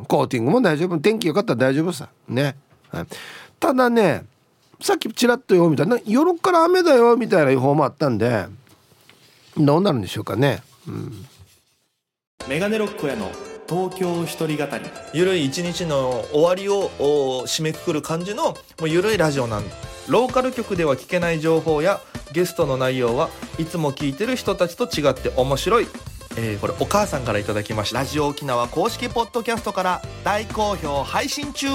[0.02, 0.98] んコーティングも大丈夫。
[0.98, 2.10] 天気良かったら大丈夫さ。
[2.28, 2.56] ね、
[2.90, 3.06] はい、
[3.60, 4.26] ただね
[4.82, 8.48] さっきちらっとよみたいな夜から雨だよみたいな予報もあったんで
[9.56, 10.64] どうなるんでしょうかね。
[10.88, 11.26] うん。
[12.50, 13.32] メガネロックへの
[13.70, 14.84] 東京一人語り。
[15.14, 16.90] ゆるい一日の終わりを
[17.46, 19.64] 締めくくる感じのもうゆるいラジオなん
[20.08, 22.02] ローカル局では聞けない情報や
[22.34, 25.88] ゲストの内容はいつも聞いてる人たちと違って面白い。
[26.36, 28.00] えーこれお母さんから頂きました。
[28.00, 31.68] ラジオ沖縄公式ポッドキャストから大好評配信中。